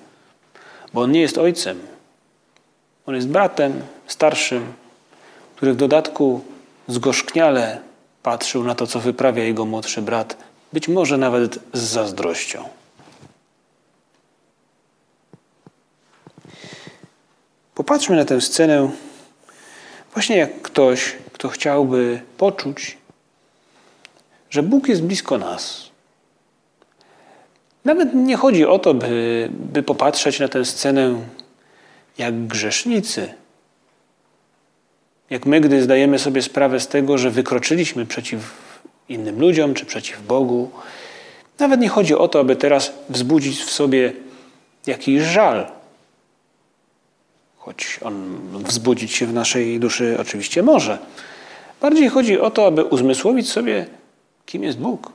Bo 0.94 1.02
on 1.02 1.12
nie 1.12 1.22
jest 1.22 1.38
ojcem. 1.38 1.80
On 3.06 3.16
jest 3.16 3.28
bratem 3.28 3.82
starszym, 4.08 4.74
który 5.56 5.74
w 5.74 5.76
dodatku 5.76 6.42
zgorzkniale 6.88 7.80
patrzył 8.24 8.64
na 8.64 8.76
to, 8.76 8.88
co 8.88 9.00
wyprawia 9.00 9.44
jego 9.44 9.66
młodszy 9.66 10.02
brat, 10.02 10.38
być 10.74 10.88
może 10.88 11.18
nawet 11.18 11.60
z 11.74 11.80
zazdrością. 11.80 12.64
Popatrzmy 17.76 18.16
na 18.16 18.26
tę 18.26 18.42
scenę 18.42 18.90
właśnie 20.14 20.38
jak 20.38 20.62
ktoś, 20.62 21.16
kto 21.34 21.50
chciałby 21.50 22.22
poczuć, 22.38 22.98
że 24.50 24.64
Bóg 24.64 24.88
jest 24.88 25.04
blisko 25.04 25.38
nas. 25.38 25.90
Nawet 27.86 28.14
nie 28.14 28.36
chodzi 28.36 28.66
o 28.66 28.80
to, 28.80 28.94
by, 28.94 29.50
by 29.52 29.84
popatrzeć 29.84 30.40
na 30.40 30.48
tę 30.48 30.66
scenę 30.66 31.22
jak 32.18 32.48
grzesznicy. 32.48 33.34
Jak 35.30 35.46
my, 35.46 35.62
gdy 35.62 35.84
zdajemy 35.84 36.20
sobie 36.20 36.42
sprawę 36.42 36.80
z 36.80 36.88
tego, 36.88 37.18
że 37.18 37.32
wykroczyliśmy 37.32 38.06
przeciw 38.06 38.40
innym 39.10 39.40
ludziom 39.40 39.74
czy 39.74 39.86
przeciw 39.86 40.26
Bogu. 40.26 40.72
Nawet 41.60 41.80
nie 41.80 41.90
chodzi 41.90 42.16
o 42.16 42.28
to, 42.28 42.40
aby 42.40 42.56
teraz 42.56 42.94
wzbudzić 43.10 43.60
w 43.60 43.72
sobie 43.72 44.14
jakiś 44.88 45.22
żal. 45.22 45.75
Choć 47.66 48.00
on 48.04 48.40
wzbudzić 48.54 49.12
się 49.12 49.26
w 49.26 49.34
naszej 49.34 49.80
duszy 49.80 50.18
oczywiście 50.20 50.64
może. 50.64 50.98
Bardziej 51.82 52.10
chodzi 52.10 52.40
o 52.40 52.52
to, 52.52 52.68
aby 52.68 52.84
uzmysłowić 52.84 53.50
sobie, 53.50 53.86
kim 54.46 54.64
jest 54.64 54.78
Bóg. 54.78 55.12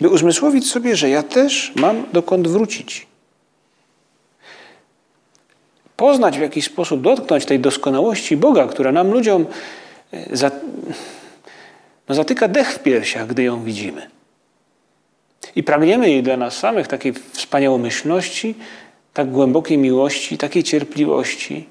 By 0.00 0.08
uzmysłowić 0.08 0.70
sobie, 0.70 0.96
że 0.96 1.08
ja 1.08 1.22
też 1.22 1.72
mam 1.76 2.06
dokąd 2.12 2.48
wrócić. 2.48 3.06
Poznać 5.96 6.38
w 6.38 6.42
jakiś 6.42 6.64
sposób, 6.64 7.00
dotknąć 7.00 7.44
tej 7.44 7.60
doskonałości 7.60 8.36
Boga, 8.36 8.66
która 8.66 8.92
nam 8.92 9.10
ludziom 9.10 9.46
e, 10.12 10.36
za, 10.36 10.50
no, 12.08 12.14
zatyka 12.14 12.48
dech 12.48 12.72
w 12.72 12.78
piersiach, 12.78 13.26
gdy 13.26 13.42
ją 13.42 13.64
widzimy. 13.64 14.10
I 15.56 15.62
pragniemy 15.62 16.10
jej 16.10 16.22
dla 16.22 16.36
nas 16.36 16.56
samych 16.56 16.88
takiej 16.88 17.12
wspaniałomyślności, 17.32 18.54
tak 19.14 19.30
głębokiej 19.30 19.78
miłości, 19.78 20.38
takiej 20.38 20.62
cierpliwości, 20.62 21.66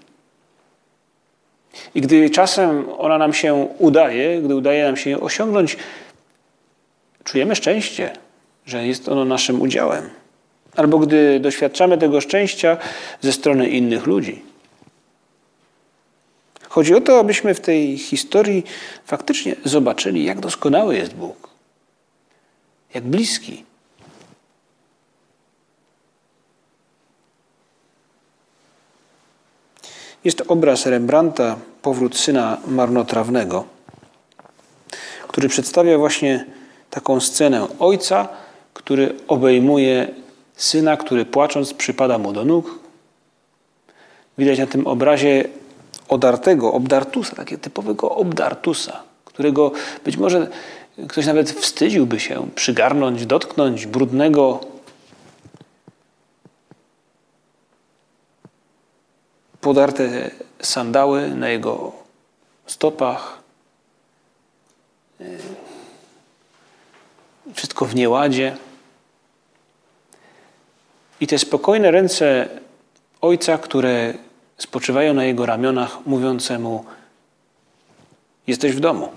i 1.96 2.02
gdy 2.02 2.30
czasem 2.30 2.86
ona 2.98 3.18
nam 3.18 3.34
się 3.34 3.54
udaje, 3.80 4.42
gdy 4.42 4.56
udaje 4.56 4.84
nam 4.84 4.98
się 4.98 5.10
ją 5.10 5.20
osiągnąć, 5.20 5.78
czujemy 7.24 7.56
szczęście, 7.56 8.18
że 8.66 8.88
jest 8.88 9.10
ono 9.10 9.26
naszym 9.26 9.62
udziałem. 9.62 10.10
Albo 10.76 11.00
gdy 11.00 11.40
doświadczamy 11.40 11.98
tego 11.98 12.22
szczęścia 12.22 12.78
ze 13.22 13.32
strony 13.32 13.70
innych 13.70 14.06
ludzi. 14.06 14.42
Chodzi 16.70 16.96
o 16.96 17.02
to, 17.02 17.20
abyśmy 17.20 17.54
w 17.54 17.60
tej 17.60 17.98
historii 17.98 18.64
faktycznie 19.06 19.56
zobaczyli, 19.66 20.26
jak 20.26 20.40
doskonały 20.40 20.96
jest 20.96 21.16
Bóg, 21.16 21.50
jak 22.94 23.04
bliski. 23.04 23.64
Jest 30.24 30.44
obraz 30.48 30.86
Rembrandta, 30.86 31.56
Powrót 31.82 32.18
syna 32.18 32.58
marnotrawnego, 32.68 33.64
który 35.28 35.50
przedstawia 35.50 35.98
właśnie 35.98 36.46
taką 36.90 37.20
scenę 37.20 37.68
ojca, 37.80 38.28
który 38.74 39.16
obejmuje 39.28 40.08
syna, 40.56 40.98
który 40.98 41.26
płacząc 41.26 41.74
przypada 41.74 42.18
mu 42.18 42.34
do 42.34 42.46
nóg. 42.46 42.80
Widać 44.38 44.60
na 44.60 44.68
tym 44.68 44.88
obrazie 44.88 45.46
odartego, 46.10 46.74
obdartusa, 46.74 47.36
takiego 47.36 47.62
typowego 47.62 48.16
obdartusa, 48.16 49.04
którego 49.26 49.72
być 50.06 50.18
może 50.18 50.48
ktoś 51.08 51.26
nawet 51.26 51.52
wstydziłby 51.52 52.20
się 52.20 52.48
przygarnąć, 52.56 53.26
dotknąć 53.26 53.88
brudnego, 53.88 54.60
podarte 59.64 60.32
sandały 60.62 61.30
na 61.30 61.50
jego 61.50 61.92
stopach. 62.66 63.44
Wszystko 67.54 67.86
w 67.86 67.96
nieładzie. 67.96 68.58
I 71.20 71.28
te 71.28 71.40
spokojne 71.40 71.92
ręce 71.92 72.50
ojca, 73.22 73.58
które 73.58 74.14
spoczywają 74.58 75.14
na 75.14 75.26
jego 75.26 75.46
ramionach, 75.46 76.06
mówiące 76.06 76.60
mu: 76.60 76.86
Jesteś 78.48 78.72
w 78.76 78.80
domu. 78.80 79.12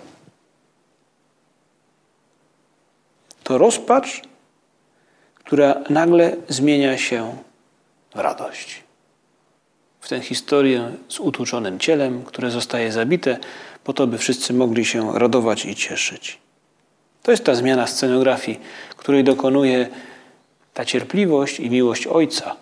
To 3.43 3.59
rozpacz, 3.59 4.23
która 5.35 5.75
nagle 5.91 6.37
zmienia 6.49 6.99
się 6.99 7.37
w 8.15 8.19
radość 8.19 8.86
w 10.07 10.09
tę 10.09 10.21
historię 10.21 10.91
z 11.09 11.21
utłuczonym 11.21 11.79
cielem, 11.79 12.25
które 12.25 12.51
zostaje 12.51 12.93
zabite, 12.93 13.39
po 13.85 13.93
to, 13.93 14.07
by 14.07 14.19
wszyscy 14.19 14.55
mogli 14.55 14.85
się 14.85 15.19
radować 15.19 15.65
i 15.65 15.75
cieszyć. 15.75 16.39
To 17.23 17.31
jest 17.31 17.45
ta 17.45 17.55
zmiana 17.55 17.87
scenografii, 17.87 18.61
której 18.97 19.25
dokonuje 19.25 19.89
ta 20.75 20.85
cierpliwość 20.85 21.61
i 21.61 21.71
miłość 21.71 22.07
Ojca. 22.07 22.57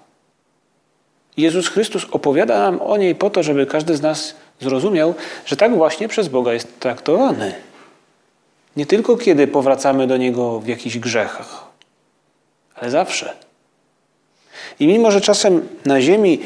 Jezus 1.37 1.69
Chrystus 1.69 2.07
opowiada 2.11 2.59
nam 2.59 2.81
o 2.83 2.97
niej 2.97 3.15
po 3.15 3.31
to, 3.31 3.43
żeby 3.43 3.67
każdy 3.67 3.97
z 3.97 4.03
nas 4.03 4.35
zrozumiał, 4.61 5.15
że 5.47 5.57
tak 5.57 5.77
właśnie 5.77 6.09
przez 6.09 6.29
Boga 6.29 6.53
jest 6.53 6.81
traktowany. 6.81 7.55
Nie 8.77 8.87
tylko 8.87 9.17
kiedy 9.17 9.47
powracamy 9.47 10.07
do 10.07 10.17
Niego 10.17 10.61
w 10.61 10.67
jakichś 10.67 10.99
grzechach, 10.99 11.65
ale 12.75 12.91
zawsze. 12.91 13.37
I 14.81 14.87
mimo, 14.87 15.11
że 15.11 15.21
czasem 15.21 15.69
na 15.85 16.01
ziemi 16.01 16.41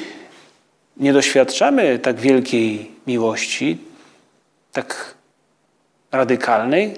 nie 0.98 1.12
doświadczamy 1.12 1.98
tak 1.98 2.20
wielkiej 2.20 2.90
miłości, 3.06 3.78
tak 4.72 5.14
radykalnej, 6.12 6.96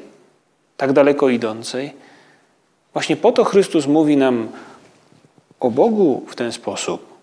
tak 0.77 0.93
daleko 0.93 1.29
idącej, 1.29 1.93
Właśnie 2.93 3.17
po 3.17 3.33
to 3.33 3.45
Chrystus 3.45 3.87
mówi 3.87 4.17
nam 4.17 4.49
o 5.61 5.71
Bogu 5.71 6.27
w 6.29 6.37
ten 6.37 6.53
sposób, 6.53 7.19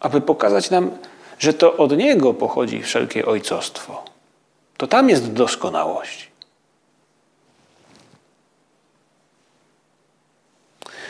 aby 0.00 0.20
pokazać 0.20 0.70
nam, 0.70 0.90
że 1.38 1.54
to 1.54 1.76
od 1.76 1.96
Niego 1.96 2.34
pochodzi 2.34 2.82
wszelkie 2.82 3.26
ojcostwo. 3.26 4.04
To 4.76 4.86
tam 4.86 5.08
jest 5.10 5.32
doskonałość. 5.32 6.30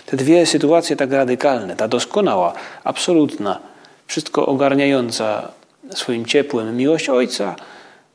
Te 0.07 0.17
dwie 0.17 0.47
sytuacje 0.47 0.97
tak 0.97 1.13
radykalne, 1.13 1.77
ta 1.77 1.89
doskonała, 1.89 2.53
absolutna, 2.85 3.61
wszystko 4.09 4.47
ogarniająca 4.47 5.53
swoim 5.95 6.27
ciepłem 6.27 6.77
miłość 6.77 7.09
Ojca, 7.09 7.57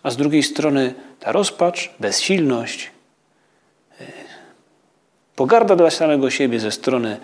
a 0.03 0.11
z 0.11 0.17
drugiej 0.17 0.43
strony 0.43 0.93
ta 1.19 1.31
rozpacz, 1.31 1.91
bezsilność, 1.99 2.91
y, 4.01 4.05
pogarda 5.35 5.75
dla 5.75 5.89
samego 5.89 6.29
siebie 6.29 6.59
ze 6.59 6.71
strony 6.71 7.17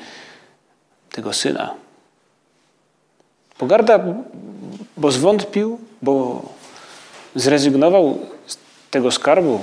tego 1.11 1.33
syna. 1.33 1.75
Pogarda, 3.57 3.99
bo 4.97 5.11
zwątpił, 5.11 5.79
bo 6.01 6.41
zrezygnował 7.35 8.19
z 8.47 8.57
tego 8.91 9.11
skarbu, 9.11 9.61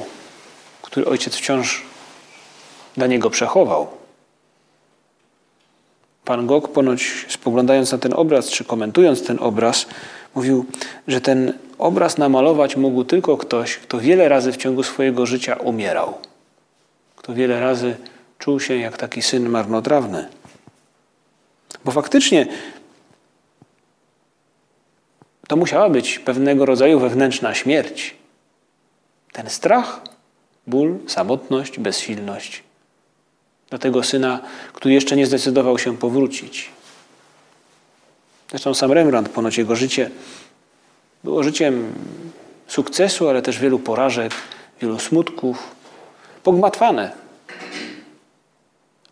który 0.83 1.07
ojciec 1.07 1.35
wciąż 1.35 1.83
dla 2.97 3.07
niego 3.07 3.31
przechował. 3.31 4.06
Pan 6.27 6.47
Gog 6.47 6.69
ponoć 6.69 7.27
spoglądając 7.29 7.93
na 7.93 7.99
ten 7.99 8.13
obraz, 8.15 8.51
czy 8.51 8.65
komentując 8.65 9.27
ten 9.27 9.39
obraz, 9.41 9.87
mówił, 10.35 10.67
że 11.09 11.21
ten 11.21 11.53
obraz 11.79 12.19
namalować 12.19 12.77
mógł 12.77 13.05
tylko 13.05 13.37
ktoś, 13.37 13.77
kto 13.77 14.01
wiele 14.01 14.29
razy 14.29 14.53
w 14.53 14.57
ciągu 14.57 14.83
swojego 14.83 15.27
życia 15.27 15.55
umierał. 15.55 16.15
Kto 17.17 17.35
wiele 17.35 17.61
razy 17.61 17.97
czuł 18.39 18.61
się 18.61 18.77
jak 18.77 18.97
taki 18.97 19.23
syn 19.23 19.49
marnotrawny. 19.49 20.29
Bo 21.85 21.93
faktycznie 21.93 22.47
to 25.49 25.57
musiała 25.57 25.91
być 25.91 26.19
pewnego 26.19 26.67
rodzaju 26.67 27.01
wewnętrzna 27.01 27.55
śmierć. 27.55 28.17
Ten 29.33 29.51
strach, 29.51 30.01
ból, 30.67 30.99
samotność, 31.07 31.79
bezsilność. 31.79 32.66
Dla 33.71 33.79
tego 33.79 34.03
syna, 34.03 34.41
który 34.73 34.95
jeszcze 34.95 35.17
nie 35.17 35.27
zdecydował 35.27 35.79
się 35.79 35.97
powrócić. 35.97 36.71
Zresztą 38.51 38.75
sam 38.75 38.93
Rembrandt, 38.93 39.29
ponoć 39.29 39.59
jego 39.59 39.77
życie 39.77 40.11
było 41.25 41.43
życiem 41.43 41.93
sukcesu, 42.67 43.29
ale 43.29 43.43
też 43.43 43.59
wielu 43.59 43.79
porażek, 43.79 44.33
wielu 44.81 44.99
smutków, 44.99 45.75
pogmatwane. 46.43 47.13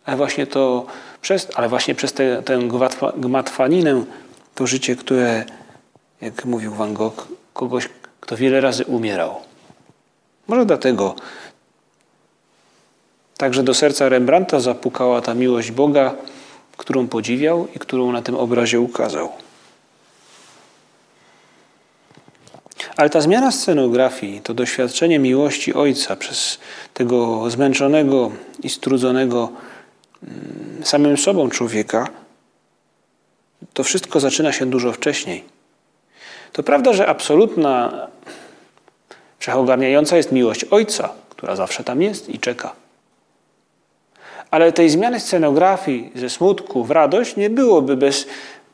Ale 0.05 0.17
właśnie 0.17 0.47
to 0.47 0.85
przez, 1.21 1.47
ale 1.55 1.69
właśnie 1.69 1.95
przez 1.95 2.13
tę, 2.13 2.43
tę 2.45 2.59
gmatwaninę, 3.17 4.03
to 4.55 4.67
życie, 4.67 4.95
które 4.95 5.45
jak 6.21 6.45
mówił 6.45 6.73
Van 6.73 6.93
Gogh, 6.93 7.27
kogoś, 7.53 7.89
kto 8.19 8.37
wiele 8.37 8.61
razy 8.61 8.85
umierał. 8.85 9.35
Może 10.47 10.65
dlatego 10.65 11.15
także 13.37 13.63
do 13.63 13.73
serca 13.73 14.09
Rembrandta 14.09 14.59
zapukała 14.59 15.21
ta 15.21 15.33
miłość 15.33 15.71
Boga, 15.71 16.15
którą 16.77 17.07
podziwiał 17.07 17.67
i 17.75 17.79
którą 17.79 18.11
na 18.11 18.21
tym 18.21 18.35
obrazie 18.35 18.79
ukazał. 18.79 19.29
Ale 22.97 23.09
ta 23.09 23.21
zmiana 23.21 23.51
scenografii, 23.51 24.41
to 24.41 24.53
doświadczenie 24.53 25.19
miłości 25.19 25.73
Ojca 25.73 26.15
przez 26.15 26.59
tego 26.93 27.49
zmęczonego 27.49 28.31
i 28.63 28.69
strudzonego 28.69 29.49
mm, 30.23 30.85
samym 30.85 31.17
sobą 31.17 31.49
człowieka, 31.49 32.07
to 33.73 33.83
wszystko 33.83 34.19
zaczyna 34.19 34.51
się 34.51 34.65
dużo 34.65 34.91
wcześniej. 34.93 35.43
To 36.51 36.63
prawda, 36.63 36.93
że 36.93 37.07
absolutna, 37.07 38.07
wszechogarniająca 39.39 40.17
jest 40.17 40.31
miłość 40.31 40.63
Ojca, 40.63 41.09
która 41.29 41.55
zawsze 41.55 41.83
tam 41.83 42.01
jest 42.01 42.29
i 42.29 42.39
czeka. 42.39 42.84
Ale 44.51 44.71
tej 44.71 44.89
zmiany 44.89 45.19
scenografii 45.19 46.11
ze 46.15 46.29
smutku 46.29 46.83
w 46.83 46.91
radość 46.91 47.35
nie 47.35 47.49
byłoby 47.49 47.97
bez 47.97 48.25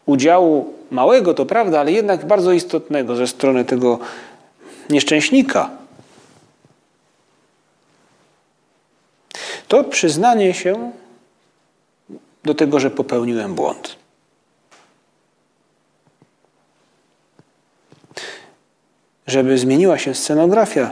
udziału 0.06 0.74
małego, 0.92 1.34
to 1.34 1.46
prawda, 1.46 1.80
ale 1.80 1.92
jednak 1.92 2.26
bardzo 2.26 2.52
istotnego 2.52 3.16
ze 3.16 3.28
strony 3.28 3.66
tego 3.66 4.00
nieszczęśnika. 4.90 5.70
To 9.68 9.84
przyznanie 9.84 10.54
się 10.54 10.92
do 12.44 12.54
tego, 12.54 12.80
że 12.80 12.90
popełniłem 12.90 13.56
błąd. 13.56 14.02
żeby 19.32 19.58
zmieniła 19.58 19.98
się 19.98 20.16
scenografia. 20.16 20.92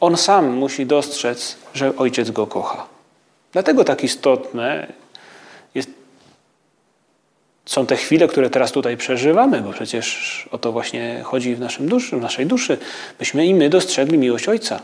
On 0.00 0.16
sam 0.16 0.56
musi 0.56 0.86
dostrzec, 0.86 1.56
że 1.74 1.96
ojciec 1.96 2.30
go 2.30 2.46
kocha. 2.46 2.86
Dlatego 3.52 3.84
tak 3.84 4.04
istotne 4.04 4.92
jest, 5.74 5.90
są 7.66 7.86
te 7.86 7.96
chwile, 7.96 8.28
które 8.28 8.50
teraz 8.50 8.72
tutaj 8.72 8.96
przeżywamy, 8.96 9.60
bo 9.60 9.72
przecież 9.72 10.48
o 10.50 10.58
to 10.58 10.72
właśnie 10.72 11.20
chodzi 11.24 11.54
w, 11.54 11.60
naszym 11.60 11.88
duszy, 11.88 12.16
w 12.16 12.20
naszej 12.20 12.46
duszy, 12.46 12.78
byśmy 13.18 13.46
i 13.46 13.54
my 13.54 13.68
dostrzegli 13.68 14.18
miłość 14.18 14.48
Ojca. 14.48 14.80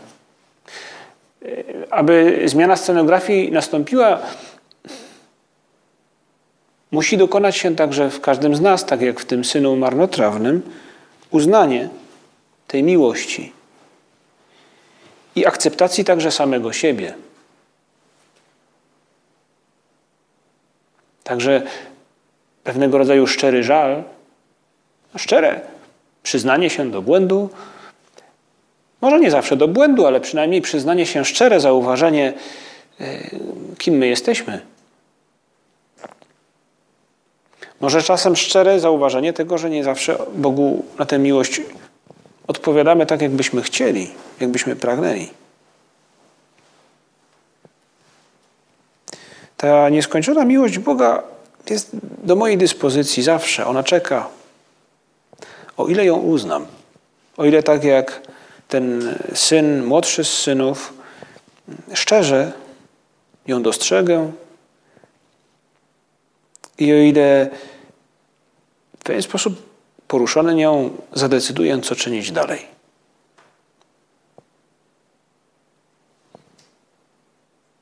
Aby 1.90 2.42
zmiana 2.44 2.76
scenografii 2.76 3.52
nastąpiła, 3.52 4.18
musi 6.90 7.16
dokonać 7.16 7.56
się 7.56 7.76
także 7.76 8.10
w 8.10 8.20
każdym 8.20 8.56
z 8.56 8.60
nas, 8.60 8.86
tak 8.86 9.00
jak 9.00 9.20
w 9.20 9.24
tym 9.24 9.44
synu 9.44 9.76
marnotrawnym, 9.76 10.62
uznanie 11.30 11.88
tej 12.66 12.82
miłości 12.82 13.55
i 15.36 15.46
akceptacji 15.46 16.04
także 16.04 16.30
samego 16.30 16.72
siebie. 16.72 17.14
Także 21.24 21.62
pewnego 22.64 22.98
rodzaju 22.98 23.26
szczery 23.26 23.62
żal, 23.62 24.04
szczere 25.16 25.60
przyznanie 26.22 26.70
się 26.70 26.90
do 26.90 27.02
błędu, 27.02 27.50
może 29.00 29.20
nie 29.20 29.30
zawsze 29.30 29.56
do 29.56 29.68
błędu, 29.68 30.06
ale 30.06 30.20
przynajmniej 30.20 30.62
przyznanie 30.62 31.06
się 31.06 31.24
szczere, 31.24 31.60
zauważenie, 31.60 32.32
e, 33.00 33.04
kim 33.78 33.94
my 33.94 34.06
jesteśmy. 34.06 34.60
Może 37.80 38.02
czasem 38.02 38.36
szczere 38.36 38.80
zauważenie 38.80 39.32
tego, 39.32 39.58
że 39.58 39.70
nie 39.70 39.84
zawsze 39.84 40.18
Bogu 40.34 40.84
na 40.98 41.06
tę 41.06 41.18
miłość 41.18 41.60
odpowiadamy 42.46 43.06
tak, 43.06 43.22
jakbyśmy 43.22 43.62
chcieli, 43.62 44.10
jakbyśmy 44.40 44.76
pragnęli. 44.76 45.30
Ta 49.56 49.88
nieskończona 49.88 50.44
miłość 50.44 50.78
Boga 50.78 51.22
jest 51.70 51.90
do 52.24 52.36
mojej 52.36 52.58
dyspozycji 52.58 53.22
zawsze. 53.22 53.66
Ona 53.66 53.82
czeka. 53.82 54.28
O 55.76 55.86
ile 55.86 56.04
ją 56.04 56.16
uznam, 56.16 56.66
o 57.36 57.44
ile 57.44 57.62
tak 57.62 57.84
jak 57.84 58.22
ten 58.68 59.14
syn, 59.34 59.84
młodszy 59.84 60.24
z 60.24 60.32
synów, 60.32 60.92
szczerze 61.94 62.52
ją 63.46 63.62
dostrzegę, 63.62 64.32
i 66.78 66.92
o 66.92 66.96
ile 66.96 67.50
w 69.00 69.04
pewien 69.04 69.22
sposób 69.22 69.75
poruszony 70.08 70.54
nią 70.54 70.90
zadecyduję, 71.12 71.80
co 71.80 71.96
czynić 71.96 72.32
dalej. 72.32 72.76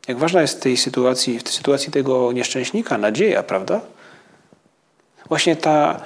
Jak 0.09 0.19
ważna 0.19 0.43
jest 0.43 0.57
w 0.57 0.61
tej 0.61 0.77
sytuacji, 0.77 1.39
w 1.39 1.43
tej 1.43 1.53
sytuacji 1.53 1.93
tego 1.93 2.33
nieszczęśnika 2.33 2.99
nadzieja, 2.99 3.43
prawda? 3.43 3.81
Właśnie 5.29 5.57
ta, 5.57 6.01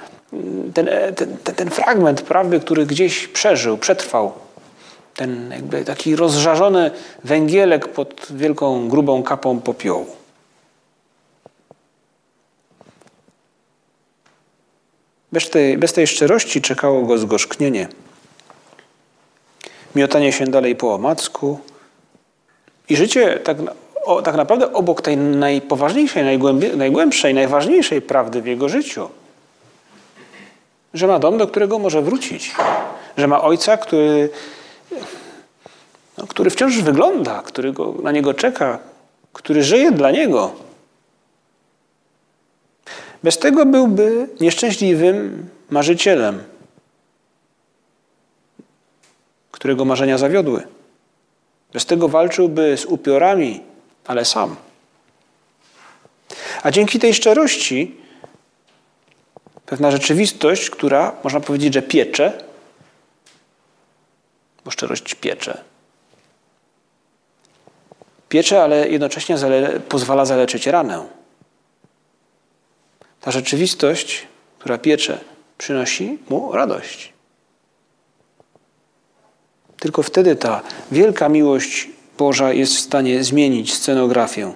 ten, 0.73 0.89
ten, 1.15 1.37
ten 1.55 1.69
fragment 1.69 2.21
prawdy, 2.21 2.59
który 2.59 2.85
gdzieś 2.85 3.27
przeżył, 3.27 3.77
przetrwał, 3.77 4.31
ten 5.15 5.51
jakby 5.51 5.85
taki 5.85 6.15
rozżarzony 6.15 6.91
węgielek 7.23 7.87
pod 7.87 8.27
wielką, 8.29 8.89
grubą 8.89 9.23
kapą 9.23 9.59
popiołu. 9.59 10.18
Bez 15.31 15.49
tej, 15.49 15.77
bez 15.77 15.93
tej 15.93 16.07
szczerości 16.07 16.61
czekało 16.61 17.01
go 17.01 17.17
zgorzknienie. 17.17 17.87
Miotanie 19.95 20.31
się 20.31 20.45
dalej 20.45 20.75
po 20.75 20.93
omacku. 20.93 21.59
I 22.89 22.95
życie 22.95 23.39
tak, 23.43 23.57
o, 24.03 24.21
tak 24.21 24.35
naprawdę 24.35 24.73
obok 24.73 25.01
tej 25.01 25.17
najpoważniejszej, 25.17 26.39
najgłębszej, 26.77 27.33
najważniejszej 27.33 28.01
prawdy 28.01 28.41
w 28.41 28.45
jego 28.45 28.69
życiu. 28.69 29.09
Że 30.93 31.07
ma 31.07 31.19
dom, 31.19 31.37
do 31.37 31.47
którego 31.47 31.79
może 31.79 32.01
wrócić. 32.01 32.55
Że 33.17 33.27
ma 33.27 33.41
ojca, 33.41 33.77
który, 33.77 34.29
no, 36.17 36.27
który 36.27 36.49
wciąż 36.49 36.77
wygląda, 36.77 37.41
który 37.41 37.73
go, 37.73 37.93
na 38.03 38.11
niego 38.11 38.33
czeka, 38.33 38.79
który 39.33 39.63
żyje 39.63 39.91
dla 39.91 40.11
Niego. 40.11 40.68
Bez 43.23 43.37
tego 43.37 43.65
byłby 43.65 44.29
nieszczęśliwym 44.41 45.49
marzycielem, 45.69 46.43
którego 49.51 49.85
marzenia 49.85 50.17
zawiodły. 50.17 50.67
Bez 51.73 51.85
tego 51.85 52.07
walczyłby 52.07 52.77
z 52.77 52.85
upiorami, 52.85 53.61
ale 54.07 54.25
sam. 54.25 54.55
A 56.63 56.71
dzięki 56.71 56.99
tej 56.99 57.13
szczerości 57.13 57.95
pewna 59.65 59.91
rzeczywistość, 59.91 60.69
która 60.69 61.15
można 61.23 61.39
powiedzieć, 61.39 61.73
że 61.73 61.81
piecze, 61.81 62.43
bo 64.65 64.71
szczerość 64.71 65.15
piecze. 65.15 65.63
Piecze, 68.29 68.63
ale 68.63 68.89
jednocześnie 68.89 69.37
zale 69.37 69.79
pozwala 69.79 70.25
zaleczyć 70.25 70.67
ranę. 70.67 71.18
Ta 73.21 73.31
rzeczywistość, 73.31 74.27
która 74.59 74.77
piecze, 74.77 75.19
przynosi 75.57 76.17
mu 76.29 76.51
radość. 76.51 77.13
Tylko 79.79 80.03
wtedy 80.03 80.35
ta 80.35 80.61
wielka 80.91 81.29
miłość 81.29 81.89
Boża 82.17 82.53
jest 82.53 82.75
w 82.75 82.79
stanie 82.79 83.23
zmienić 83.23 83.73
scenografię 83.73 84.53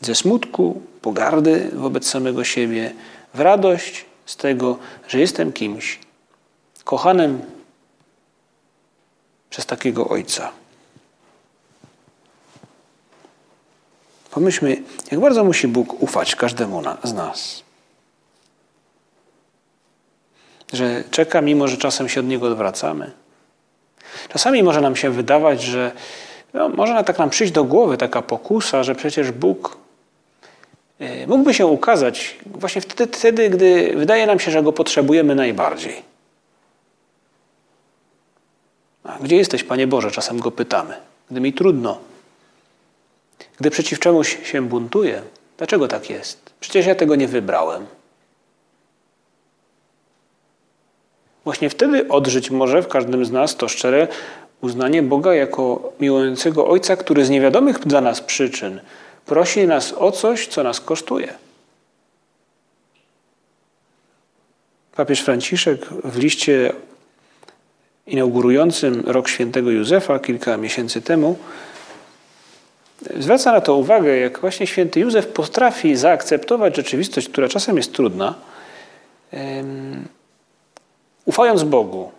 ze 0.00 0.14
smutku, 0.14 0.82
pogardy 1.02 1.70
wobec 1.72 2.08
samego 2.08 2.44
siebie, 2.44 2.92
w 3.34 3.40
radość 3.40 4.04
z 4.26 4.36
tego, 4.36 4.78
że 5.08 5.20
jestem 5.20 5.52
kimś 5.52 5.98
kochanym 6.84 7.40
przez 9.50 9.66
takiego 9.66 10.08
ojca. 10.08 10.59
Pomyślmy, 14.30 14.82
jak 15.10 15.20
bardzo 15.20 15.44
musi 15.44 15.68
Bóg 15.68 16.02
ufać 16.02 16.36
każdemu 16.36 16.82
z 17.04 17.12
nas. 17.12 17.62
Że 20.72 21.04
czeka, 21.10 21.40
mimo 21.40 21.68
że 21.68 21.76
czasem 21.76 22.08
się 22.08 22.20
od 22.20 22.26
Niego 22.26 22.46
odwracamy. 22.46 23.10
Czasami 24.28 24.62
może 24.62 24.80
nam 24.80 24.96
się 24.96 25.10
wydawać, 25.10 25.62
że 25.62 25.92
no, 26.54 26.68
może 26.68 27.04
tak 27.04 27.18
nam 27.18 27.30
przyjść 27.30 27.52
do 27.52 27.64
głowy 27.64 27.96
taka 27.96 28.22
pokusa, 28.22 28.82
że 28.82 28.94
przecież 28.94 29.32
Bóg 29.32 29.76
e, 31.00 31.26
mógłby 31.26 31.54
się 31.54 31.66
ukazać 31.66 32.38
właśnie 32.46 32.80
wtedy, 32.80 33.12
wtedy, 33.12 33.50
gdy 33.50 33.92
wydaje 33.96 34.26
nam 34.26 34.38
się, 34.38 34.50
że 34.50 34.62
Go 34.62 34.72
potrzebujemy 34.72 35.34
najbardziej. 35.34 36.02
A 39.04 39.18
gdzie 39.18 39.36
jesteś, 39.36 39.64
Panie 39.64 39.86
Boże? 39.86 40.10
Czasem 40.10 40.40
Go 40.40 40.50
pytamy. 40.50 40.94
Gdy 41.30 41.40
mi 41.40 41.52
trudno, 41.52 41.98
gdy 43.60 43.70
przeciw 43.70 43.98
czemuś 43.98 44.38
się 44.44 44.62
buntuję, 44.62 45.22
dlaczego 45.58 45.88
tak 45.88 46.10
jest? 46.10 46.52
Przecież 46.60 46.86
ja 46.86 46.94
tego 46.94 47.16
nie 47.16 47.28
wybrałem. 47.28 47.86
Właśnie 51.44 51.70
wtedy 51.70 52.08
odżyć 52.08 52.50
może 52.50 52.82
w 52.82 52.88
każdym 52.88 53.24
z 53.24 53.30
nas 53.30 53.56
to 53.56 53.68
szczere 53.68 54.08
uznanie 54.60 55.02
Boga 55.02 55.34
jako 55.34 55.92
miłującego 56.00 56.68
Ojca, 56.68 56.96
który 56.96 57.24
z 57.24 57.30
niewiadomych 57.30 57.78
dla 57.78 58.00
nas 58.00 58.20
przyczyn 58.20 58.80
prosi 59.26 59.66
nas 59.66 59.92
o 59.92 60.12
coś, 60.12 60.46
co 60.46 60.62
nas 60.62 60.80
kosztuje. 60.80 61.34
Papież 64.96 65.20
Franciszek 65.20 65.84
w 66.04 66.18
liście 66.18 66.72
inaugurującym 68.06 69.02
rok 69.06 69.28
świętego 69.28 69.70
Józefa 69.70 70.18
kilka 70.18 70.56
miesięcy 70.56 71.02
temu 71.02 71.38
zwraca 73.18 73.52
na 73.52 73.60
to 73.60 73.74
uwagę, 73.74 74.16
jak 74.16 74.40
właśnie 74.40 74.66
święty 74.66 75.00
Józef 75.00 75.26
potrafi 75.26 75.96
zaakceptować 75.96 76.76
rzeczywistość, 76.76 77.28
która 77.28 77.48
czasem 77.48 77.76
jest 77.76 77.92
trudna, 77.92 78.34
ufając 81.24 81.62
Bogu, 81.62 82.10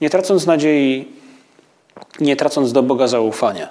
nie 0.00 0.10
tracąc 0.10 0.46
nadziei, 0.46 1.08
nie 2.20 2.36
tracąc 2.36 2.72
do 2.72 2.82
Boga 2.82 3.08
zaufania. 3.08 3.68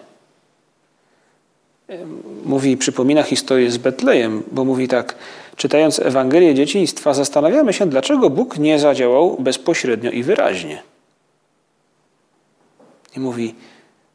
Mówi 2.46 2.78
przypomina 2.78 3.24
historię 3.24 3.72
z 3.72 3.78
Betlejem, 3.78 4.44
bo 4.52 4.66
mówi 4.66 4.88
tak, 4.88 5.16
czytając 5.56 6.00
Ewangelię 6.00 6.56
dzieciństwa, 6.56 7.14
zastanawiamy 7.14 7.74
się, 7.74 7.86
dlaczego 7.86 8.30
Bóg 8.30 8.58
nie 8.58 8.80
zadziałał 8.80 9.38
bezpośrednio 9.40 10.12
i 10.12 10.24
wyraźnie. 10.24 10.84
I 13.18 13.20
mówi, 13.20 13.56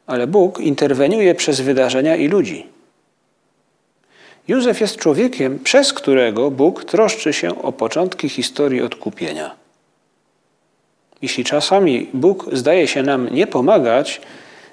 ale 0.09 0.27
Bóg 0.27 0.59
interweniuje 0.59 1.35
przez 1.35 1.61
wydarzenia 1.61 2.15
i 2.15 2.27
ludzi. 2.27 2.67
Józef 4.47 4.81
jest 4.81 4.97
człowiekiem, 4.97 5.59
przez 5.59 5.93
którego 5.93 6.51
Bóg 6.51 6.85
troszczy 6.85 7.33
się 7.33 7.61
o 7.61 7.71
początki 7.71 8.29
historii 8.29 8.81
odkupienia. 8.81 9.55
Jeśli 11.21 11.43
czasami 11.43 12.09
Bóg 12.13 12.45
zdaje 12.53 12.87
się 12.87 13.03
nam 13.03 13.29
nie 13.29 13.47
pomagać, 13.47 14.21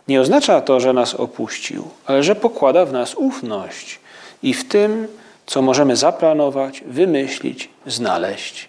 nie 0.09 0.21
oznacza 0.21 0.61
to, 0.61 0.81
że 0.81 0.93
nas 0.93 1.15
opuścił, 1.15 1.85
ale 2.07 2.23
że 2.23 2.35
pokłada 2.35 2.87
w 2.87 2.93
nas 2.93 3.15
ufność 3.15 4.01
i 4.43 4.55
w 4.55 4.69
tym, 4.69 5.09
co 5.47 5.63
możemy 5.63 5.97
zaplanować, 5.97 6.83
wymyślić, 6.87 7.69
znaleźć. 7.87 8.69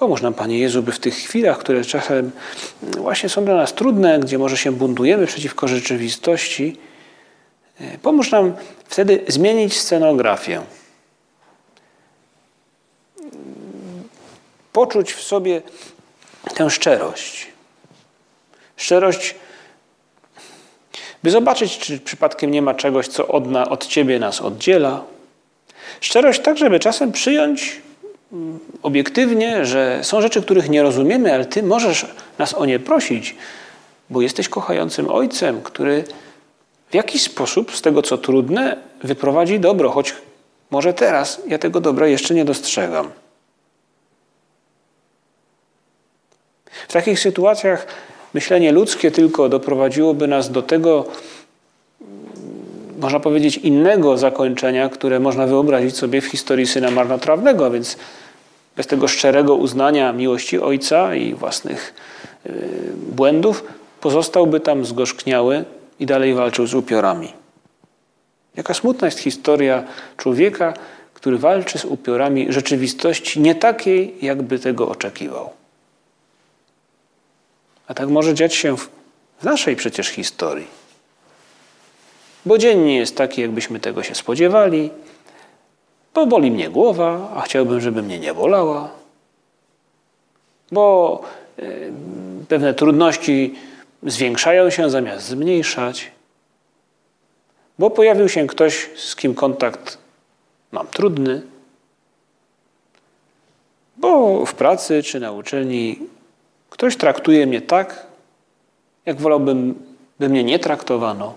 Pomóż 0.00 0.22
nam, 0.22 0.34
Panie 0.34 0.58
Jezu, 0.58 0.82
by 0.82 0.92
w 0.92 0.98
tych 0.98 1.14
chwilach, 1.14 1.58
które 1.58 1.84
czasem 1.84 2.30
właśnie 2.82 3.28
są 3.28 3.44
dla 3.44 3.54
nas 3.54 3.74
trudne, 3.74 4.18
gdzie 4.18 4.38
może 4.38 4.56
się 4.56 4.72
buntujemy 4.72 5.26
przeciwko 5.26 5.68
rzeczywistości, 5.68 6.76
e, 7.80 7.98
pomóż 7.98 8.30
nam 8.30 8.54
wtedy 8.84 9.24
zmienić 9.28 9.80
scenografię. 9.80 10.60
Poczuć 14.72 15.12
w 15.12 15.22
sobie 15.22 15.62
tę 16.54 16.70
szczerość. 16.70 17.46
Szczerość, 18.76 19.34
by 21.22 21.30
zobaczyć, 21.30 21.78
czy 21.78 21.98
przypadkiem 21.98 22.50
nie 22.50 22.62
ma 22.62 22.74
czegoś, 22.74 23.08
co 23.08 23.28
od, 23.28 23.50
na, 23.50 23.68
od 23.68 23.86
Ciebie 23.86 24.18
nas 24.18 24.40
oddziela. 24.40 25.04
Szczerość 26.00 26.40
tak, 26.40 26.58
żeby 26.58 26.78
czasem 26.78 27.12
przyjąć 27.12 27.80
obiektywnie, 28.82 29.64
że 29.64 30.00
są 30.02 30.20
rzeczy, 30.20 30.42
których 30.42 30.70
nie 30.70 30.82
rozumiemy, 30.82 31.34
ale 31.34 31.44
Ty 31.44 31.62
możesz 31.62 32.06
nas 32.38 32.54
o 32.54 32.64
nie 32.64 32.78
prosić, 32.78 33.36
bo 34.10 34.20
jesteś 34.20 34.48
kochającym 34.48 35.10
Ojcem, 35.10 35.62
który 35.62 36.04
w 36.90 36.94
jakiś 36.94 37.22
sposób 37.22 37.76
z 37.76 37.82
tego, 37.82 38.02
co 38.02 38.18
trudne, 38.18 38.76
wyprowadzi 39.02 39.60
dobro, 39.60 39.90
choć 39.90 40.14
może 40.70 40.94
teraz 40.94 41.42
ja 41.46 41.58
tego 41.58 41.80
dobra 41.80 42.06
jeszcze 42.06 42.34
nie 42.34 42.44
dostrzegam. 42.44 43.10
W 46.88 46.92
takich 46.92 47.20
sytuacjach 47.20 47.86
myślenie 48.34 48.72
ludzkie 48.72 49.10
tylko 49.10 49.48
doprowadziłoby 49.48 50.28
nas 50.28 50.50
do 50.50 50.62
tego, 50.62 51.04
można 53.00 53.20
powiedzieć, 53.20 53.56
innego 53.56 54.18
zakończenia, 54.18 54.88
które 54.88 55.20
można 55.20 55.46
wyobrazić 55.46 55.96
sobie 55.96 56.20
w 56.20 56.26
historii 56.26 56.66
syna 56.66 56.90
marnotrawnego, 56.90 57.70
więc 57.70 57.96
bez 58.76 58.86
tego 58.86 59.08
szczerego 59.08 59.54
uznania 59.54 60.12
miłości 60.12 60.60
ojca 60.60 61.14
i 61.14 61.34
własnych 61.34 61.94
y, 62.46 62.52
błędów, 62.96 63.64
pozostałby 64.00 64.60
tam 64.60 64.84
zgorzkniały 64.84 65.64
i 66.00 66.06
dalej 66.06 66.34
walczył 66.34 66.66
z 66.66 66.74
upiorami. 66.74 67.32
Jaka 68.56 68.74
smutna 68.74 69.06
jest 69.06 69.18
historia 69.18 69.84
człowieka, 70.16 70.74
który 71.14 71.38
walczy 71.38 71.78
z 71.78 71.84
upiorami 71.84 72.52
rzeczywistości 72.52 73.40
nie 73.40 73.54
takiej, 73.54 74.14
jakby 74.22 74.58
tego 74.58 74.88
oczekiwał. 74.88 75.50
A 77.86 77.94
tak 77.94 78.08
może 78.08 78.34
dziać 78.34 78.54
się 78.54 78.76
w 78.76 79.44
naszej 79.44 79.76
przecież 79.76 80.08
historii. 80.08 80.79
Bo 82.46 82.58
dzień 82.58 82.80
nie 82.80 82.96
jest 82.96 83.16
taki, 83.16 83.40
jakbyśmy 83.40 83.80
tego 83.80 84.02
się 84.02 84.14
spodziewali, 84.14 84.90
bo 86.14 86.26
boli 86.26 86.50
mnie 86.50 86.70
głowa, 86.70 87.32
a 87.36 87.40
chciałbym, 87.40 87.80
żeby 87.80 88.02
mnie 88.02 88.18
nie 88.18 88.34
bolała. 88.34 88.90
Bo 90.72 91.22
e, 91.58 91.62
pewne 92.48 92.74
trudności 92.74 93.54
zwiększają 94.02 94.70
się 94.70 94.90
zamiast 94.90 95.26
zmniejszać. 95.26 96.10
Bo 97.78 97.90
pojawił 97.90 98.28
się 98.28 98.46
ktoś, 98.46 98.90
z 98.96 99.16
kim 99.16 99.34
kontakt 99.34 99.98
mam 100.72 100.86
trudny. 100.86 101.42
Bo 103.96 104.46
w 104.46 104.54
pracy 104.54 105.02
czy 105.02 105.20
na 105.20 105.32
uczelni 105.32 105.98
ktoś 106.70 106.96
traktuje 106.96 107.46
mnie 107.46 107.60
tak, 107.60 108.06
jak 109.06 109.20
wolałbym, 109.20 109.74
by 110.18 110.28
mnie 110.28 110.44
nie 110.44 110.58
traktowano. 110.58 111.34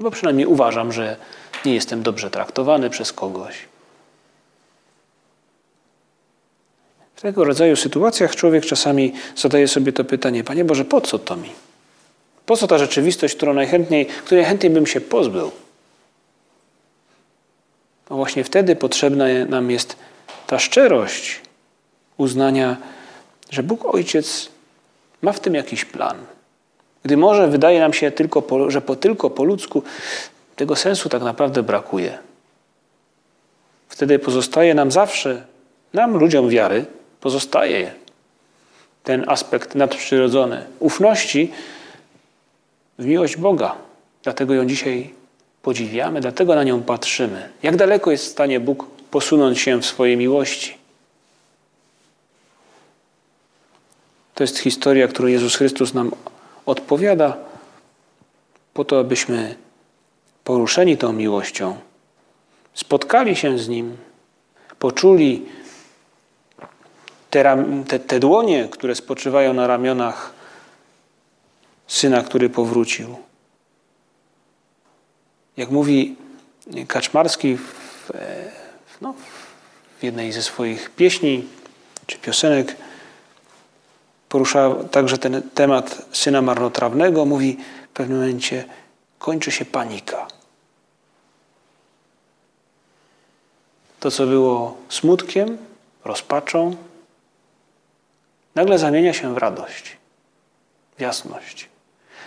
Albo 0.00 0.10
przynajmniej 0.10 0.46
uważam, 0.46 0.92
że 0.92 1.16
nie 1.64 1.74
jestem 1.74 2.02
dobrze 2.02 2.30
traktowany 2.30 2.90
przez 2.90 3.12
kogoś. 3.12 3.54
W 7.16 7.20
tego 7.20 7.44
rodzaju 7.44 7.76
sytuacjach 7.76 8.36
człowiek 8.36 8.66
czasami 8.66 9.12
zadaje 9.36 9.68
sobie 9.68 9.92
to 9.92 10.04
pytanie: 10.04 10.44
Panie 10.44 10.64
Boże, 10.64 10.84
po 10.84 11.00
co 11.00 11.18
to 11.18 11.36
mi? 11.36 11.50
Po 12.46 12.56
co 12.56 12.66
ta 12.66 12.78
rzeczywistość, 12.78 13.34
którą 13.34 13.54
najchętniej, 13.54 14.06
której 14.06 14.42
najchętniej 14.42 14.72
bym 14.72 14.86
się 14.86 15.00
pozbył? 15.00 15.50
A 18.10 18.14
właśnie 18.14 18.44
wtedy 18.44 18.76
potrzebna 18.76 19.24
nam 19.48 19.70
jest 19.70 19.96
ta 20.46 20.58
szczerość 20.58 21.40
uznania, 22.16 22.76
że 23.50 23.62
Bóg 23.62 23.94
Ojciec 23.94 24.48
ma 25.22 25.32
w 25.32 25.40
tym 25.40 25.54
jakiś 25.54 25.84
plan. 25.84 26.16
Gdy 27.06 27.16
może 27.16 27.48
wydaje 27.48 27.80
nam 27.80 27.92
się, 27.92 28.10
tylko 28.10 28.42
po, 28.42 28.70
że 28.70 28.80
po, 28.80 28.96
tylko 28.96 29.30
po 29.30 29.44
ludzku 29.44 29.82
tego 30.56 30.76
sensu 30.76 31.08
tak 31.08 31.22
naprawdę 31.22 31.62
brakuje. 31.62 32.18
Wtedy 33.88 34.18
pozostaje 34.18 34.74
nam 34.74 34.90
zawsze, 34.90 35.46
nam 35.92 36.16
ludziom 36.16 36.48
wiary, 36.48 36.84
pozostaje 37.20 37.94
ten 39.04 39.24
aspekt 39.28 39.74
nadprzyrodzony 39.74 40.66
ufności 40.78 41.52
w 42.98 43.06
miłość 43.06 43.36
Boga. 43.36 43.76
Dlatego 44.22 44.54
ją 44.54 44.66
dzisiaj 44.66 45.10
podziwiamy, 45.62 46.20
dlatego 46.20 46.54
na 46.54 46.64
nią 46.64 46.82
patrzymy. 46.82 47.48
Jak 47.62 47.76
daleko 47.76 48.10
jest 48.10 48.24
w 48.24 48.30
stanie 48.30 48.60
Bóg 48.60 48.86
posunąć 49.10 49.60
się 49.60 49.80
w 49.80 49.86
swojej 49.86 50.16
miłości? 50.16 50.78
To 54.34 54.44
jest 54.44 54.58
historia, 54.58 55.08
którą 55.08 55.28
Jezus 55.28 55.56
Chrystus 55.56 55.94
nam 55.94 56.10
odpowiada, 56.66 57.36
po 58.74 58.84
to, 58.84 58.98
abyśmy 59.00 59.56
poruszeni 60.44 60.96
tą 60.96 61.12
miłością, 61.12 61.76
spotkali 62.74 63.36
się 63.36 63.58
z 63.58 63.68
Nim, 63.68 63.96
poczuli 64.78 65.46
te, 67.30 67.64
te, 67.88 67.98
te 67.98 68.20
dłonie, 68.20 68.68
które 68.70 68.94
spoczywają 68.94 69.54
na 69.54 69.66
ramionach 69.66 70.32
syna, 71.86 72.22
który 72.22 72.50
powrócił. 72.50 73.16
Jak 75.56 75.70
mówi 75.70 76.16
Kaczmarski 76.88 77.56
w, 77.56 78.10
no, 79.00 79.14
w 79.98 80.02
jednej 80.02 80.32
ze 80.32 80.42
swoich 80.42 80.90
pieśni 80.90 81.44
czy 82.06 82.18
piosenek, 82.18 82.76
porusza 84.28 84.74
także 84.90 85.18
ten 85.18 85.42
temat 85.54 86.06
syna 86.12 86.42
marnotrawnego. 86.42 87.24
Mówi 87.24 87.56
w 87.90 87.96
pewnym 87.96 88.18
momencie, 88.18 88.64
kończy 89.18 89.50
się 89.50 89.64
panika. 89.64 90.26
To, 94.00 94.10
co 94.10 94.26
było 94.26 94.76
smutkiem, 94.88 95.58
rozpaczą, 96.04 96.76
nagle 98.54 98.78
zamienia 98.78 99.12
się 99.12 99.34
w 99.34 99.38
radość, 99.38 99.96
w 100.98 101.00
jasność. 101.00 101.68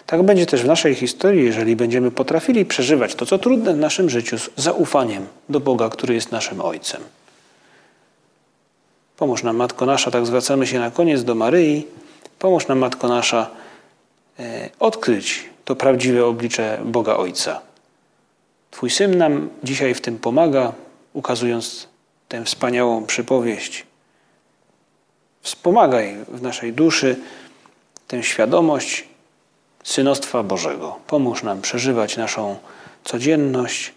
Tak 0.05 0.23
będzie 0.23 0.45
też 0.45 0.63
w 0.63 0.65
naszej 0.65 0.95
historii, 0.95 1.45
jeżeli 1.45 1.75
będziemy 1.75 2.11
potrafili 2.11 2.65
przeżywać 2.65 3.15
to, 3.15 3.25
co 3.25 3.37
trudne 3.37 3.73
w 3.73 3.77
naszym 3.77 4.09
życiu, 4.09 4.37
z 4.37 4.49
zaufaniem 4.55 5.27
do 5.49 5.59
Boga, 5.59 5.89
który 5.89 6.13
jest 6.13 6.31
naszym 6.31 6.61
Ojcem. 6.61 7.01
Pomóż 9.19 9.43
nam, 9.43 9.55
Matko 9.55 9.85
Nasza, 9.85 10.11
tak 10.11 10.25
zwracamy 10.25 10.67
się 10.67 10.79
na 10.79 10.91
koniec 10.91 11.23
do 11.23 11.35
Maryi. 11.35 11.87
Pomóż 12.39 12.67
nam, 12.67 12.79
Matko 12.79 13.07
Nasza, 13.07 13.47
e, 14.39 14.69
odkryć 14.79 15.49
to 15.65 15.75
prawdziwe 15.75 16.25
oblicze 16.25 16.79
Boga 16.85 17.17
Ojca. 17.17 17.61
Twój 18.71 18.89
Syn 18.89 19.17
nam 19.17 19.49
dzisiaj 19.63 19.93
w 19.93 20.01
tym 20.01 20.17
pomaga, 20.17 20.73
ukazując 21.13 21.87
tę 22.27 22.45
wspaniałą 22.45 23.05
przypowieść. 23.05 23.85
Wspomagaj 25.41 26.15
w 26.27 26.41
naszej 26.41 26.73
duszy 26.73 27.15
tę 28.07 28.23
świadomość 28.23 29.07
synostwa 29.83 30.43
Bożego. 30.43 30.99
Pomóż 31.07 31.43
nam 31.43 31.61
przeżywać 31.61 32.17
naszą 32.17 32.57
codzienność. 33.03 33.93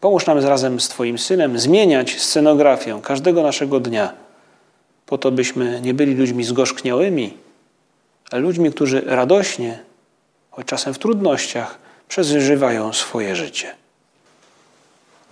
Pomóż 0.00 0.26
nam 0.26 0.38
razem 0.38 0.80
z 0.80 0.88
Twoim 0.88 1.18
Synem 1.18 1.58
zmieniać 1.58 2.20
scenografię 2.20 3.00
każdego 3.02 3.42
naszego 3.42 3.80
dnia, 3.80 4.21
po 5.12 5.18
to 5.18 5.30
byśmy 5.30 5.80
nie 5.80 5.94
byli 5.94 6.14
ludźmi 6.14 6.44
zgorzkniałymi, 6.44 7.36
ale 8.30 8.42
ludźmi, 8.42 8.70
którzy 8.70 9.00
radośnie, 9.06 9.78
choć 10.50 10.66
czasem 10.66 10.94
w 10.94 10.98
trudnościach, 10.98 11.78
przeżywają 12.08 12.92
swoje 12.92 13.36
życie. 13.36 13.74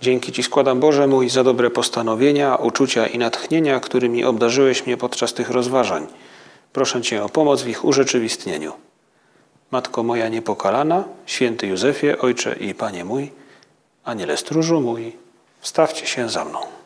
Dzięki 0.01 0.31
Ci 0.31 0.43
składam, 0.43 0.79
Boże 0.79 1.07
mój, 1.07 1.29
za 1.29 1.43
dobre 1.43 1.69
postanowienia, 1.69 2.55
uczucia 2.55 3.07
i 3.07 3.17
natchnienia, 3.17 3.79
którymi 3.79 4.23
obdarzyłeś 4.23 4.85
mnie 4.85 4.97
podczas 4.97 5.33
tych 5.33 5.49
rozważań. 5.49 6.07
Proszę 6.73 7.01
Cię 7.01 7.23
o 7.23 7.29
pomoc 7.29 7.61
w 7.61 7.67
ich 7.67 7.85
urzeczywistnieniu. 7.85 8.73
Matko 9.71 10.03
moja 10.03 10.29
niepokalana, 10.29 11.03
święty 11.25 11.67
Józefie, 11.67 12.17
Ojcze 12.17 12.55
i 12.55 12.73
Panie 12.73 13.05
mój, 13.05 13.31
Aniele 14.03 14.37
stróżu 14.37 14.81
mój, 14.81 15.15
wstawcie 15.61 16.07
się 16.07 16.29
za 16.29 16.45
mną. 16.45 16.80